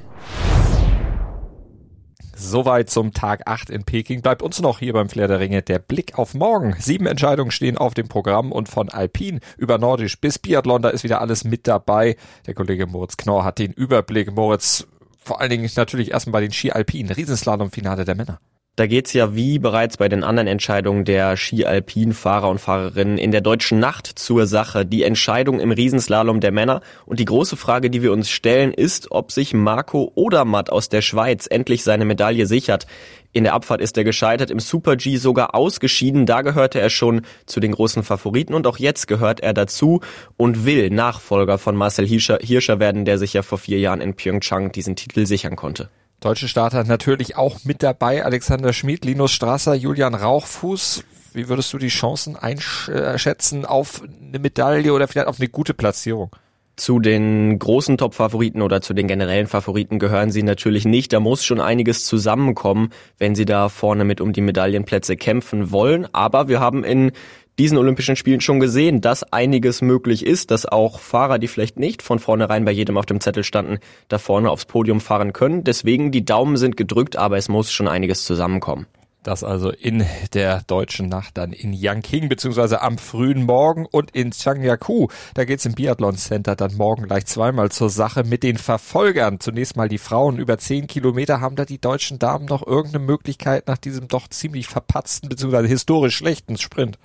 Soweit 2.36 2.88
zum 2.88 3.12
Tag 3.12 3.46
8 3.46 3.70
in 3.70 3.84
Peking. 3.84 4.22
Bleibt 4.22 4.42
uns 4.42 4.60
noch 4.60 4.78
hier 4.78 4.92
beim 4.92 5.08
Flair 5.08 5.28
der 5.28 5.40
Ringe 5.40 5.62
der 5.62 5.78
Blick 5.78 6.18
auf 6.18 6.34
morgen. 6.34 6.76
Sieben 6.78 7.06
Entscheidungen 7.06 7.50
stehen 7.50 7.78
auf 7.78 7.94
dem 7.94 8.08
Programm 8.08 8.52
und 8.52 8.68
von 8.68 8.88
Alpin 8.88 9.40
über 9.56 9.78
Nordisch 9.78 10.20
bis 10.20 10.38
Biathlon, 10.38 10.82
da 10.82 10.90
ist 10.90 11.04
wieder 11.04 11.20
alles 11.20 11.44
mit 11.44 11.66
dabei. 11.66 12.16
Der 12.46 12.54
Kollege 12.54 12.86
Moritz 12.86 13.16
Knorr 13.16 13.44
hat 13.44 13.58
den 13.58 13.72
Überblick. 13.72 14.32
Moritz, 14.32 14.86
vor 15.18 15.40
allen 15.40 15.50
Dingen 15.50 15.68
natürlich 15.74 16.12
erstmal 16.12 16.34
bei 16.34 16.40
den 16.42 16.52
Ski 16.52 16.70
Alpin, 16.70 17.10
Riesenslalom-Finale 17.10 18.04
der 18.04 18.14
Männer. 18.14 18.40
Da 18.76 18.88
geht's 18.88 19.12
ja 19.12 19.36
wie 19.36 19.60
bereits 19.60 19.98
bei 19.98 20.08
den 20.08 20.24
anderen 20.24 20.48
Entscheidungen 20.48 21.04
der 21.04 21.36
Ski-Alpin-Fahrer 21.36 22.48
und 22.48 22.58
Fahrerinnen 22.58 23.18
in 23.18 23.30
der 23.30 23.40
deutschen 23.40 23.78
Nacht 23.78 24.06
zur 24.06 24.48
Sache. 24.48 24.84
Die 24.84 25.04
Entscheidung 25.04 25.60
im 25.60 25.70
Riesenslalom 25.70 26.40
der 26.40 26.50
Männer. 26.50 26.80
Und 27.06 27.20
die 27.20 27.24
große 27.24 27.56
Frage, 27.56 27.88
die 27.88 28.02
wir 28.02 28.10
uns 28.10 28.30
stellen, 28.30 28.74
ist, 28.74 29.12
ob 29.12 29.30
sich 29.30 29.54
Marco 29.54 30.10
Odermatt 30.16 30.70
aus 30.70 30.88
der 30.88 31.02
Schweiz 31.02 31.46
endlich 31.48 31.84
seine 31.84 32.04
Medaille 32.04 32.46
sichert. 32.46 32.88
In 33.32 33.44
der 33.44 33.54
Abfahrt 33.54 33.80
ist 33.80 33.96
er 33.96 34.02
gescheitert, 34.02 34.50
im 34.50 34.58
Super-G 34.58 35.18
sogar 35.18 35.54
ausgeschieden. 35.54 36.26
Da 36.26 36.42
gehörte 36.42 36.80
er 36.80 36.90
schon 36.90 37.22
zu 37.46 37.60
den 37.60 37.70
großen 37.70 38.02
Favoriten 38.02 38.54
und 38.54 38.66
auch 38.66 38.78
jetzt 38.78 39.06
gehört 39.06 39.38
er 39.38 39.54
dazu 39.54 40.00
und 40.36 40.66
will 40.66 40.90
Nachfolger 40.90 41.58
von 41.58 41.76
Marcel 41.76 42.08
Hirscher, 42.08 42.38
Hirscher 42.42 42.80
werden, 42.80 43.04
der 43.04 43.18
sich 43.18 43.34
ja 43.34 43.42
vor 43.42 43.58
vier 43.58 43.78
Jahren 43.78 44.00
in 44.00 44.14
Pyeongchang 44.14 44.72
diesen 44.72 44.96
Titel 44.96 45.26
sichern 45.26 45.54
konnte. 45.54 45.90
Deutsche 46.24 46.48
Starter 46.48 46.84
natürlich 46.84 47.36
auch 47.36 47.64
mit 47.64 47.82
dabei. 47.82 48.24
Alexander 48.24 48.72
Schmid, 48.72 49.04
Linus 49.04 49.32
Strasser, 49.32 49.74
Julian 49.74 50.14
Rauchfuß. 50.14 51.04
Wie 51.34 51.50
würdest 51.50 51.70
du 51.74 51.76
die 51.76 51.88
Chancen 51.88 52.34
einschätzen 52.36 53.66
auf 53.66 54.02
eine 54.02 54.38
Medaille 54.38 54.94
oder 54.94 55.06
vielleicht 55.06 55.26
auf 55.26 55.38
eine 55.38 55.50
gute 55.50 55.74
Platzierung? 55.74 56.30
Zu 56.76 56.98
den 56.98 57.58
großen 57.58 57.98
Top-Favoriten 57.98 58.62
oder 58.62 58.80
zu 58.80 58.94
den 58.94 59.06
generellen 59.06 59.46
Favoriten 59.46 59.98
gehören 59.98 60.30
sie 60.30 60.42
natürlich 60.42 60.86
nicht. 60.86 61.12
Da 61.12 61.20
muss 61.20 61.44
schon 61.44 61.60
einiges 61.60 62.06
zusammenkommen, 62.06 62.88
wenn 63.18 63.34
sie 63.34 63.44
da 63.44 63.68
vorne 63.68 64.06
mit 64.06 64.22
um 64.22 64.32
die 64.32 64.40
Medaillenplätze 64.40 65.18
kämpfen 65.18 65.72
wollen. 65.72 66.08
Aber 66.14 66.48
wir 66.48 66.58
haben 66.58 66.84
in 66.84 67.12
diesen 67.58 67.78
Olympischen 67.78 68.16
Spielen 68.16 68.40
schon 68.40 68.60
gesehen, 68.60 69.00
dass 69.00 69.22
einiges 69.32 69.80
möglich 69.80 70.26
ist, 70.26 70.50
dass 70.50 70.66
auch 70.66 70.98
Fahrer, 70.98 71.38
die 71.38 71.48
vielleicht 71.48 71.78
nicht 71.78 72.02
von 72.02 72.18
vornherein 72.18 72.64
bei 72.64 72.72
jedem 72.72 72.96
auf 72.96 73.06
dem 73.06 73.20
Zettel 73.20 73.44
standen, 73.44 73.78
da 74.08 74.18
vorne 74.18 74.50
aufs 74.50 74.64
Podium 74.64 75.00
fahren 75.00 75.32
können. 75.32 75.64
Deswegen 75.64 76.10
die 76.10 76.24
Daumen 76.24 76.56
sind 76.56 76.76
gedrückt, 76.76 77.16
aber 77.16 77.36
es 77.36 77.48
muss 77.48 77.72
schon 77.72 77.88
einiges 77.88 78.24
zusammenkommen. 78.24 78.86
Das 79.24 79.42
also 79.42 79.70
in 79.70 80.04
der 80.34 80.60
deutschen 80.66 81.08
Nacht 81.08 81.38
dann 81.38 81.54
in 81.54 81.72
Yangqing 81.72 82.28
beziehungsweise 82.28 82.82
am 82.82 82.98
frühen 82.98 83.44
Morgen 83.44 83.86
und 83.86 84.10
in 84.10 84.32
Changyaku. 84.32 85.08
Da 85.32 85.46
geht's 85.46 85.64
im 85.64 85.72
Biathlon 85.72 86.16
Center 86.16 86.54
dann 86.54 86.74
morgen 86.74 87.04
gleich 87.04 87.24
zweimal 87.24 87.70
zur 87.70 87.88
Sache 87.88 88.22
mit 88.24 88.42
den 88.42 88.58
Verfolgern. 88.58 89.40
Zunächst 89.40 89.76
mal 89.76 89.88
die 89.88 89.96
Frauen 89.96 90.38
über 90.38 90.58
zehn 90.58 90.86
Kilometer. 90.86 91.40
Haben 91.40 91.56
da 91.56 91.64
die 91.64 91.80
deutschen 91.80 92.18
Damen 92.18 92.44
noch 92.44 92.66
irgendeine 92.66 93.02
Möglichkeit 93.02 93.66
nach 93.66 93.78
diesem 93.78 94.08
doch 94.08 94.28
ziemlich 94.28 94.66
verpatzten 94.66 95.30
beziehungsweise 95.30 95.68
historisch 95.68 96.16
schlechten 96.16 96.58
Sprint? 96.58 96.98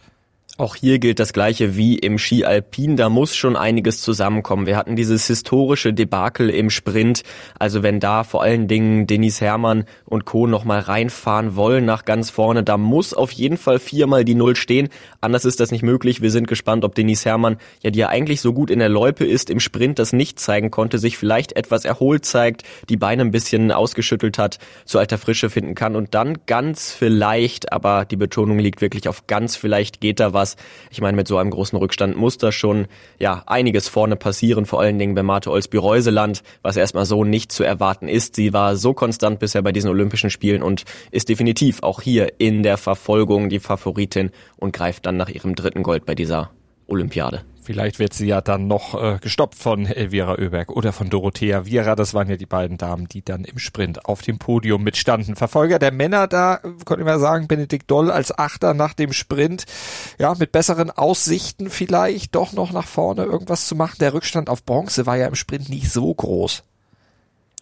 Auch 0.60 0.76
hier 0.76 1.00
gilt 1.00 1.20
das 1.20 1.32
Gleiche 1.32 1.78
wie 1.78 1.98
im 1.98 2.18
Ski 2.18 2.44
Alpin. 2.44 2.98
Da 2.98 3.08
muss 3.08 3.34
schon 3.34 3.56
einiges 3.56 4.02
zusammenkommen. 4.02 4.66
Wir 4.66 4.76
hatten 4.76 4.98
dieses 4.98 5.26
historische 5.26 5.94
Debakel 5.94 6.50
im 6.50 6.70
Sprint. 6.70 7.24
Also 7.58 7.82
wenn 7.82 8.02
da 8.02 8.26
vor 8.26 8.44
allen 8.44 8.68
Dingen 8.68 9.08
Denis 9.08 9.40
Hermann 9.40 9.86
und 10.04 10.26
Co. 10.26 10.48
nochmal 10.48 10.82
reinfahren 10.82 11.56
wollen 11.56 11.86
nach 11.86 12.04
ganz 12.04 12.30
vorne, 12.30 12.62
da 12.62 12.76
muss 12.76 13.14
auf 13.14 13.32
jeden 13.32 13.56
Fall 13.56 13.80
viermal 13.80 14.26
die 14.26 14.36
Null 14.36 14.58
stehen. 14.58 14.90
Anders 15.22 15.46
ist 15.46 15.62
das 15.62 15.72
nicht 15.72 15.82
möglich. 15.82 16.22
Wir 16.22 16.30
sind 16.30 16.46
gespannt, 16.46 16.84
ob 16.84 16.94
Denis 16.94 17.24
Hermann, 17.24 17.56
ja, 17.82 17.90
die 17.90 18.00
ja 18.00 18.10
eigentlich 18.10 18.42
so 18.42 18.52
gut 18.52 18.70
in 18.70 18.80
der 18.80 18.90
Loipe 18.90 19.24
ist, 19.24 19.50
im 19.50 19.62
Sprint 19.62 19.98
das 19.98 20.12
nicht 20.12 20.42
zeigen 20.42 20.72
konnte, 20.72 20.98
sich 20.98 21.18
vielleicht 21.18 21.54
etwas 21.54 21.86
erholt 21.86 22.26
zeigt, 22.26 22.64
die 22.90 22.98
Beine 22.98 23.22
ein 23.22 23.32
bisschen 23.32 23.72
ausgeschüttelt 23.72 24.38
hat, 24.38 24.60
zu 24.84 25.00
alter 25.00 25.20
Frische 25.20 25.50
finden 25.50 25.74
kann 25.74 25.96
und 25.96 26.14
dann 26.16 26.40
ganz 26.48 26.92
vielleicht, 26.92 27.72
aber 27.72 28.04
die 28.04 28.18
Betonung 28.18 28.60
liegt 28.60 28.82
wirklich 28.82 29.08
auf 29.08 29.26
ganz 29.28 29.56
vielleicht 29.56 30.02
geht 30.02 30.20
da 30.20 30.34
was 30.34 30.49
was. 30.50 30.56
Ich 30.92 31.02
meine, 31.02 31.16
mit 31.16 31.28
so 31.28 31.38
einem 31.38 31.52
großen 31.52 31.78
Rückstand 31.78 32.18
muss 32.18 32.38
da 32.38 32.52
schon 32.52 32.88
ja 33.20 33.44
einiges 33.46 33.88
vorne 33.88 34.16
passieren, 34.16 34.66
vor 34.66 34.82
allen 34.82 35.00
Dingen 35.00 35.16
bei 35.16 35.24
Marte 35.24 35.52
Olsby-Reuseland, 35.52 36.44
was 36.62 36.78
erstmal 36.78 37.06
so 37.06 37.24
nicht 37.24 37.52
zu 37.52 37.64
erwarten 37.64 38.08
ist. 38.08 38.36
Sie 38.36 38.54
war 38.54 38.76
so 38.76 38.94
konstant 38.94 39.40
bisher 39.40 39.62
bei 39.62 39.72
diesen 39.72 39.90
Olympischen 39.90 40.30
Spielen 40.30 40.64
und 40.64 40.86
ist 41.12 41.30
definitiv 41.30 41.84
auch 41.84 42.02
hier 42.02 42.34
in 42.40 42.64
der 42.64 42.78
Verfolgung 42.78 43.50
die 43.50 43.60
Favoritin 43.60 44.32
und 44.58 44.74
greift 44.74 45.06
dann 45.06 45.18
nach 45.18 45.30
ihrem 45.30 45.56
dritten 45.56 45.84
Gold 45.84 46.06
bei 46.06 46.16
dieser 46.16 46.52
Olympiade. 46.88 47.44
Vielleicht 47.62 48.00
wird 48.00 48.14
sie 48.14 48.28
ja 48.28 48.42
dann 48.42 48.68
noch 48.68 49.02
äh, 49.02 49.20
gestoppt 49.20 49.56
von 49.56 49.86
Elvira 49.86 50.34
Oeberg 50.40 50.72
oder 50.72 50.92
von 50.92 51.10
Dorothea 51.10 51.66
Viera. 51.66 51.96
Das 51.96 52.14
waren 52.14 52.30
ja 52.30 52.38
die 52.38 52.46
beiden 52.46 52.78
Damen, 52.78 53.08
die 53.08 53.24
dann 53.24 53.44
im 53.44 53.60
Sprint 53.60 54.06
auf 54.06 54.22
dem 54.22 54.40
Podium 54.40 54.84
mitstanden. 54.84 55.36
Verfolger 55.36 55.78
der 55.78 55.92
Männer 55.92 56.28
da, 56.28 56.60
könnte 56.86 57.04
man 57.04 57.20
sagen, 57.20 57.48
Benedikt 57.48 57.92
Doll 57.92 58.12
als 58.12 58.38
Achter 58.38 58.74
nach 58.74 58.94
dem 58.94 59.14
Sprint. 59.14 59.66
Ja, 60.18 60.34
mit 60.40 60.52
besseren 60.52 60.90
Aussichten 60.90 61.70
vielleicht 61.70 62.36
doch 62.36 62.54
noch 62.54 62.72
nach 62.72 62.88
vorne 62.88 63.24
irgendwas 63.24 63.68
zu 63.68 63.76
machen. 63.76 63.98
Der 64.00 64.14
Rückstand 64.14 64.50
auf 64.50 64.64
Bronze 64.64 65.06
war 65.06 65.18
ja 65.18 65.28
im 65.28 65.36
Sprint 65.36 65.70
nicht 65.70 65.92
so 65.92 66.14
groß. 66.14 66.64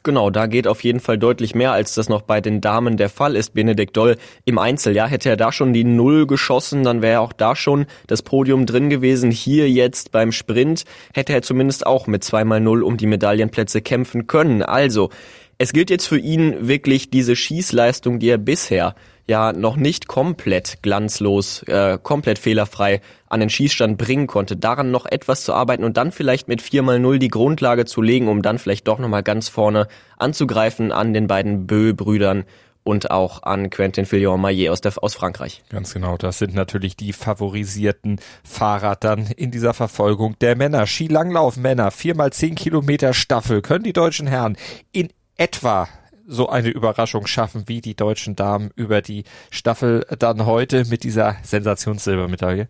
Genau, 0.04 0.30
da 0.30 0.48
geht 0.48 0.68
auf 0.68 0.84
jeden 0.84 1.00
Fall 1.00 1.18
deutlich 1.18 1.54
mehr, 1.54 1.74
als 1.74 1.96
das 1.96 2.08
noch 2.08 2.22
bei 2.22 2.40
den 2.40 2.62
Damen 2.62 2.98
der 2.98 3.10
Fall 3.10 3.36
ist. 3.36 3.54
Benedikt 3.54 3.98
Doll 3.98 4.18
im 4.46 4.58
Einzel, 4.58 4.96
ja, 4.96 5.06
hätte 5.06 5.30
er 5.30 5.38
da 5.38 5.52
schon 5.52 5.74
die 5.74 5.84
Null 5.84 6.28
geschossen, 6.28 6.84
dann 6.84 7.02
wäre 7.02 7.20
auch 7.20 7.34
da 7.34 7.56
schon 7.56 7.88
das 8.08 8.22
Podium 8.22 8.66
drin 8.66 8.90
gewesen. 8.90 9.32
Hier 9.32 9.70
jetzt 9.70 10.12
beim 10.12 10.32
Sprint 10.32 10.86
hätte 11.14 11.34
er 11.34 11.42
zumindest 11.42 11.86
auch 11.86 12.08
mit 12.08 12.24
zweimal 12.24 12.62
Null 12.62 12.84
um 12.84 12.98
die 12.98 13.08
Medaillenplätze 13.08 13.82
kämpfen 13.82 14.28
können. 14.28 14.64
Also, 14.64 15.10
es 15.58 15.74
gilt 15.74 15.90
jetzt 15.90 16.08
für 16.08 16.20
ihn 16.20 16.68
wirklich 16.68 17.10
diese 17.10 17.36
Schießleistung, 17.36 18.20
die 18.20 18.30
er 18.30 18.38
bisher 18.38 18.96
ja 19.28 19.54
noch 19.54 19.76
nicht 19.76 20.08
komplett 20.08 20.82
glanzlos, 20.82 21.64
äh, 21.64 21.98
komplett 22.02 22.40
fehlerfrei 22.40 23.02
an 23.28 23.42
den 23.42 23.50
Schießstand 23.50 23.98
bringen 23.98 24.28
konnte, 24.28 24.56
daran 24.56 24.90
noch 24.90 25.06
etwas 25.06 25.44
zu 25.44 25.54
arbeiten 25.54 25.84
und 25.84 25.98
dann 25.98 26.12
vielleicht 26.12 26.48
mit 26.48 26.62
4 26.62 26.82
mal 26.82 27.00
0 27.00 27.20
die 27.20 27.28
Grundlage 27.28 27.86
zu 27.86 28.02
legen, 28.02 28.30
um 28.30 28.42
dann 28.42 28.58
vielleicht 28.58 28.88
doch 28.88 29.00
nochmal 29.00 29.24
ganz 29.24 29.50
vorne 29.50 29.88
anzugreifen 30.18 30.92
an 30.92 31.14
den 31.14 31.28
beiden 31.28 31.68
Bö-Brüdern 31.68 32.46
und 32.88 33.12
auch 33.12 33.44
an 33.44 33.70
Quentin 33.70 34.06
Fillon-Maillet 34.06 34.70
aus, 34.70 34.82
aus 34.82 35.14
Frankreich. 35.14 35.62
Ganz 35.70 35.94
genau, 35.94 36.16
das 36.16 36.40
sind 36.40 36.56
natürlich 36.56 36.96
die 36.96 37.12
favorisierten 37.12 38.22
Fahrer 38.46 38.96
dann 38.96 39.28
in 39.28 39.52
dieser 39.52 39.74
Verfolgung 39.74 40.40
der 40.40 40.56
Männer. 40.56 40.88
Skilanglauf 40.88 41.58
Männer, 41.58 41.92
4 41.92 42.16
mal 42.16 42.32
10 42.32 42.56
Kilometer 42.56 43.14
Staffel, 43.14 43.62
können 43.62 43.84
die 43.84 43.92
deutschen 43.92 44.26
Herren 44.26 44.56
in 44.94 45.10
etwa 45.36 45.90
so 46.28 46.50
eine 46.50 46.70
Überraschung 46.70 47.26
schaffen 47.26 47.64
wie 47.68 47.82
die 47.82 47.96
deutschen 47.96 48.36
Damen 48.36 48.70
über 48.76 49.02
die 49.02 49.24
Staffel 49.50 50.06
dann 50.20 50.46
heute 50.46 50.86
mit 50.86 51.04
dieser 51.04 51.38
Sensationssilbermedaille? 51.42 52.68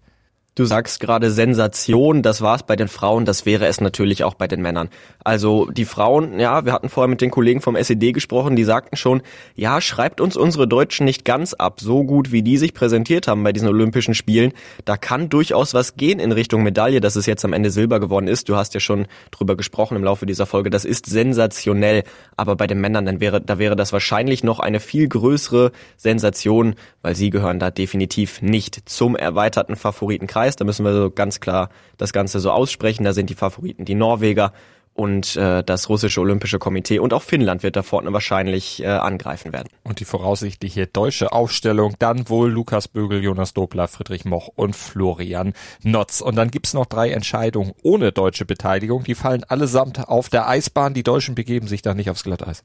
Du 0.57 0.65
sagst 0.65 0.99
gerade 0.99 1.29
Sensation, 1.29 2.23
das 2.23 2.41
war's 2.41 2.63
bei 2.63 2.75
den 2.75 2.87
Frauen, 2.87 3.25
das 3.25 3.45
wäre 3.45 3.67
es 3.67 3.79
natürlich 3.79 4.23
auch 4.23 4.33
bei 4.33 4.47
den 4.47 4.59
Männern. 4.59 4.89
Also 5.23 5.69
die 5.69 5.85
Frauen, 5.85 6.39
ja, 6.39 6.65
wir 6.65 6.73
hatten 6.73 6.89
vorher 6.89 7.07
mit 7.07 7.21
den 7.21 7.29
Kollegen 7.29 7.61
vom 7.61 7.75
SED 7.75 8.11
gesprochen, 8.11 8.55
die 8.55 8.63
sagten 8.63 8.95
schon, 8.95 9.21
ja, 9.53 9.79
schreibt 9.81 10.19
uns 10.19 10.35
unsere 10.35 10.67
Deutschen 10.67 11.05
nicht 11.05 11.25
ganz 11.25 11.53
ab, 11.53 11.79
so 11.79 12.03
gut 12.03 12.31
wie 12.31 12.41
die 12.41 12.57
sich 12.57 12.73
präsentiert 12.73 13.27
haben 13.27 13.43
bei 13.43 13.53
diesen 13.53 13.69
Olympischen 13.69 14.15
Spielen. 14.15 14.51
Da 14.83 14.97
kann 14.97 15.29
durchaus 15.29 15.75
was 15.75 15.95
gehen 15.95 16.17
in 16.19 16.31
Richtung 16.31 16.63
Medaille, 16.63 17.01
dass 17.01 17.17
es 17.17 17.27
jetzt 17.27 17.45
am 17.45 17.53
Ende 17.53 17.69
Silber 17.69 17.99
geworden 17.99 18.27
ist. 18.27 18.49
Du 18.49 18.55
hast 18.55 18.73
ja 18.73 18.79
schon 18.79 19.05
drüber 19.29 19.57
gesprochen 19.57 19.95
im 19.95 20.03
Laufe 20.03 20.25
dieser 20.25 20.47
Folge, 20.47 20.71
das 20.71 20.85
ist 20.85 21.05
sensationell. 21.05 22.01
Aber 22.35 22.55
bei 22.55 22.65
den 22.65 22.81
Männern, 22.81 23.05
dann 23.05 23.19
wäre, 23.19 23.41
da 23.41 23.59
wäre 23.59 23.75
das 23.75 23.93
wahrscheinlich 23.93 24.43
noch 24.43 24.59
eine 24.59 24.79
viel 24.79 25.07
größere 25.07 25.71
Sensation, 25.97 26.73
weil 27.03 27.15
sie 27.15 27.29
gehören 27.29 27.59
da 27.59 27.69
definitiv 27.69 28.41
nicht 28.41 28.89
zum 28.89 29.15
erweiterten 29.15 29.75
Favoritenkreis. 29.75 30.46
Preis. 30.47 30.55
Da 30.55 30.65
müssen 30.65 30.85
wir 30.85 30.93
so 30.93 31.11
ganz 31.11 31.39
klar 31.39 31.69
das 31.97 32.13
Ganze 32.13 32.39
so 32.39 32.51
aussprechen. 32.51 33.03
Da 33.03 33.13
sind 33.13 33.29
die 33.29 33.35
Favoriten 33.35 33.85
die 33.85 33.95
Norweger 33.95 34.53
und 34.93 35.35
äh, 35.35 35.63
das 35.63 35.89
russische 35.89 36.21
Olympische 36.21 36.57
Komitee 36.57 36.97
und 36.97 37.13
auch 37.13 37.21
Finnland 37.21 37.61
wird 37.61 37.75
da 37.75 37.83
vorne 37.83 38.13
wahrscheinlich 38.13 38.81
äh, 38.81 38.87
angreifen 38.87 39.53
werden. 39.53 39.67
Und 39.83 39.99
die 39.99 40.05
voraussichtliche 40.05 40.87
deutsche 40.87 41.33
Aufstellung 41.33 41.93
dann 41.99 42.29
wohl 42.29 42.49
Lukas 42.49 42.87
Bögel, 42.87 43.23
Jonas 43.23 43.53
Dobler, 43.53 43.87
Friedrich 43.87 44.25
Moch 44.25 44.49
und 44.55 44.75
Florian 44.75 45.53
Notz. 45.83 46.21
Und 46.21 46.35
dann 46.35 46.49
gibt's 46.49 46.73
noch 46.73 46.87
drei 46.87 47.11
Entscheidungen 47.11 47.73
ohne 47.83 48.11
deutsche 48.11 48.45
Beteiligung. 48.45 49.03
Die 49.03 49.15
fallen 49.15 49.43
allesamt 49.43 50.07
auf 50.09 50.29
der 50.29 50.47
Eisbahn. 50.47 50.95
Die 50.95 51.03
Deutschen 51.03 51.35
begeben 51.35 51.67
sich 51.67 51.83
da 51.83 51.93
nicht 51.93 52.09
aufs 52.09 52.23
Glatteis. 52.23 52.63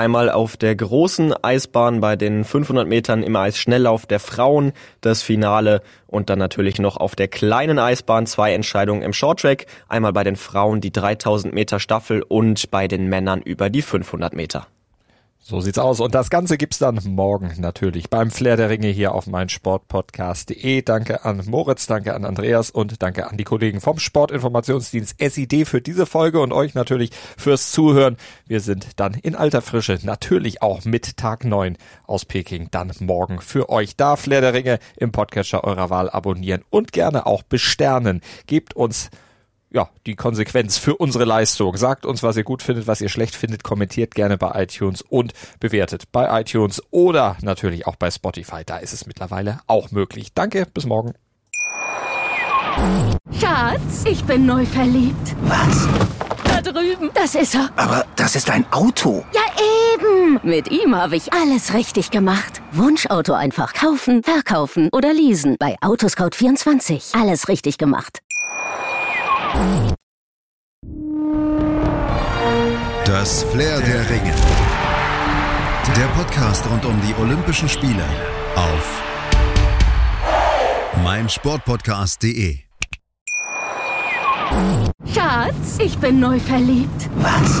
Einmal 0.00 0.30
auf 0.30 0.56
der 0.56 0.74
großen 0.74 1.34
Eisbahn 1.44 2.00
bei 2.00 2.16
den 2.16 2.44
500 2.44 2.88
Metern 2.88 3.22
im 3.22 3.36
Eisschnelllauf 3.36 4.06
der 4.06 4.18
Frauen 4.18 4.72
das 5.02 5.20
Finale 5.20 5.82
und 6.06 6.30
dann 6.30 6.38
natürlich 6.38 6.78
noch 6.78 6.96
auf 6.96 7.14
der 7.14 7.28
kleinen 7.28 7.78
Eisbahn 7.78 8.24
zwei 8.24 8.54
Entscheidungen 8.54 9.02
im 9.02 9.12
Shorttrack. 9.12 9.66
Einmal 9.90 10.14
bei 10.14 10.24
den 10.24 10.36
Frauen 10.36 10.80
die 10.80 10.90
3000 10.90 11.52
Meter 11.52 11.80
Staffel 11.80 12.22
und 12.22 12.70
bei 12.70 12.88
den 12.88 13.10
Männern 13.10 13.42
über 13.42 13.68
die 13.68 13.82
500 13.82 14.32
Meter. 14.32 14.68
So 15.50 15.60
sieht's 15.60 15.80
aus. 15.80 15.98
Und 15.98 16.14
das 16.14 16.30
Ganze 16.30 16.56
gibt's 16.56 16.78
dann 16.78 17.00
morgen 17.04 17.52
natürlich 17.58 18.08
beim 18.08 18.30
Flair 18.30 18.56
der 18.56 18.70
Ringe 18.70 18.86
hier 18.86 19.16
auf 19.16 19.26
meinsportpodcast.de. 19.26 20.82
Danke 20.82 21.24
an 21.24 21.42
Moritz, 21.44 21.88
danke 21.88 22.14
an 22.14 22.24
Andreas 22.24 22.70
und 22.70 23.02
danke 23.02 23.28
an 23.28 23.36
die 23.36 23.42
Kollegen 23.42 23.80
vom 23.80 23.98
Sportinformationsdienst 23.98 25.16
SID 25.18 25.66
für 25.66 25.80
diese 25.80 26.06
Folge 26.06 26.38
und 26.38 26.52
euch 26.52 26.74
natürlich 26.74 27.10
fürs 27.36 27.72
Zuhören. 27.72 28.16
Wir 28.46 28.60
sind 28.60 29.00
dann 29.00 29.14
in 29.14 29.34
alter 29.34 29.60
Frische 29.60 29.98
natürlich 30.04 30.62
auch 30.62 30.84
mit 30.84 31.16
Tag 31.16 31.44
9 31.44 31.76
aus 32.06 32.24
Peking 32.24 32.68
dann 32.70 32.92
morgen 33.00 33.40
für 33.40 33.70
euch 33.70 33.96
da. 33.96 34.14
Flair 34.14 34.42
der 34.42 34.54
Ringe 34.54 34.78
im 34.98 35.10
Podcatcher 35.10 35.64
eurer 35.64 35.90
Wahl 35.90 36.10
abonnieren 36.10 36.62
und 36.70 36.92
gerne 36.92 37.26
auch 37.26 37.42
besternen. 37.42 38.20
Gebt 38.46 38.76
uns 38.76 39.10
ja, 39.72 39.88
die 40.06 40.16
Konsequenz 40.16 40.78
für 40.78 40.96
unsere 40.96 41.24
Leistung. 41.24 41.76
Sagt 41.76 42.04
uns, 42.04 42.22
was 42.22 42.36
ihr 42.36 42.44
gut 42.44 42.62
findet, 42.62 42.86
was 42.86 43.00
ihr 43.00 43.08
schlecht 43.08 43.36
findet, 43.36 43.62
kommentiert 43.62 44.14
gerne 44.14 44.36
bei 44.36 44.62
iTunes 44.62 45.02
und 45.02 45.32
bewertet 45.60 46.10
bei 46.12 46.40
iTunes 46.40 46.82
oder 46.90 47.36
natürlich 47.42 47.86
auch 47.86 47.96
bei 47.96 48.10
Spotify. 48.10 48.62
Da 48.64 48.78
ist 48.78 48.92
es 48.92 49.06
mittlerweile 49.06 49.60
auch 49.66 49.90
möglich. 49.90 50.34
Danke, 50.34 50.66
bis 50.72 50.86
morgen. 50.86 51.14
Schatz, 53.38 54.04
ich 54.06 54.24
bin 54.24 54.46
neu 54.46 54.64
verliebt. 54.64 55.36
Was? 55.42 55.88
Da 56.44 56.60
drüben. 56.62 57.10
Das 57.14 57.34
ist 57.34 57.54
er. 57.54 57.70
Aber 57.76 58.04
das 58.16 58.36
ist 58.36 58.50
ein 58.50 58.64
Auto. 58.72 59.24
Ja, 59.32 59.40
eben. 59.94 60.40
Mit 60.42 60.70
ihm 60.70 60.96
habe 60.96 61.16
ich 61.16 61.32
alles 61.32 61.74
richtig 61.74 62.10
gemacht. 62.10 62.62
Wunschauto 62.72 63.34
einfach 63.34 63.74
kaufen, 63.74 64.22
verkaufen 64.22 64.88
oder 64.92 65.12
leasen. 65.12 65.56
Bei 65.58 65.76
Autoscout24. 65.80 67.20
Alles 67.20 67.48
richtig 67.48 67.78
gemacht. 67.78 68.20
Das 73.04 73.42
Flair 73.44 73.80
der 73.80 74.08
Ringe. 74.08 74.34
Der 75.96 76.06
Podcast 76.16 76.64
rund 76.70 76.84
um 76.84 77.00
die 77.00 77.14
Olympischen 77.20 77.68
Spiele 77.68 78.04
auf 78.54 79.02
meinsportpodcast.de. 81.02 82.58
Schatz, 85.14 85.78
ich 85.78 85.98
bin 85.98 86.20
neu 86.20 86.38
verliebt. 86.38 87.10
Was? 87.16 87.60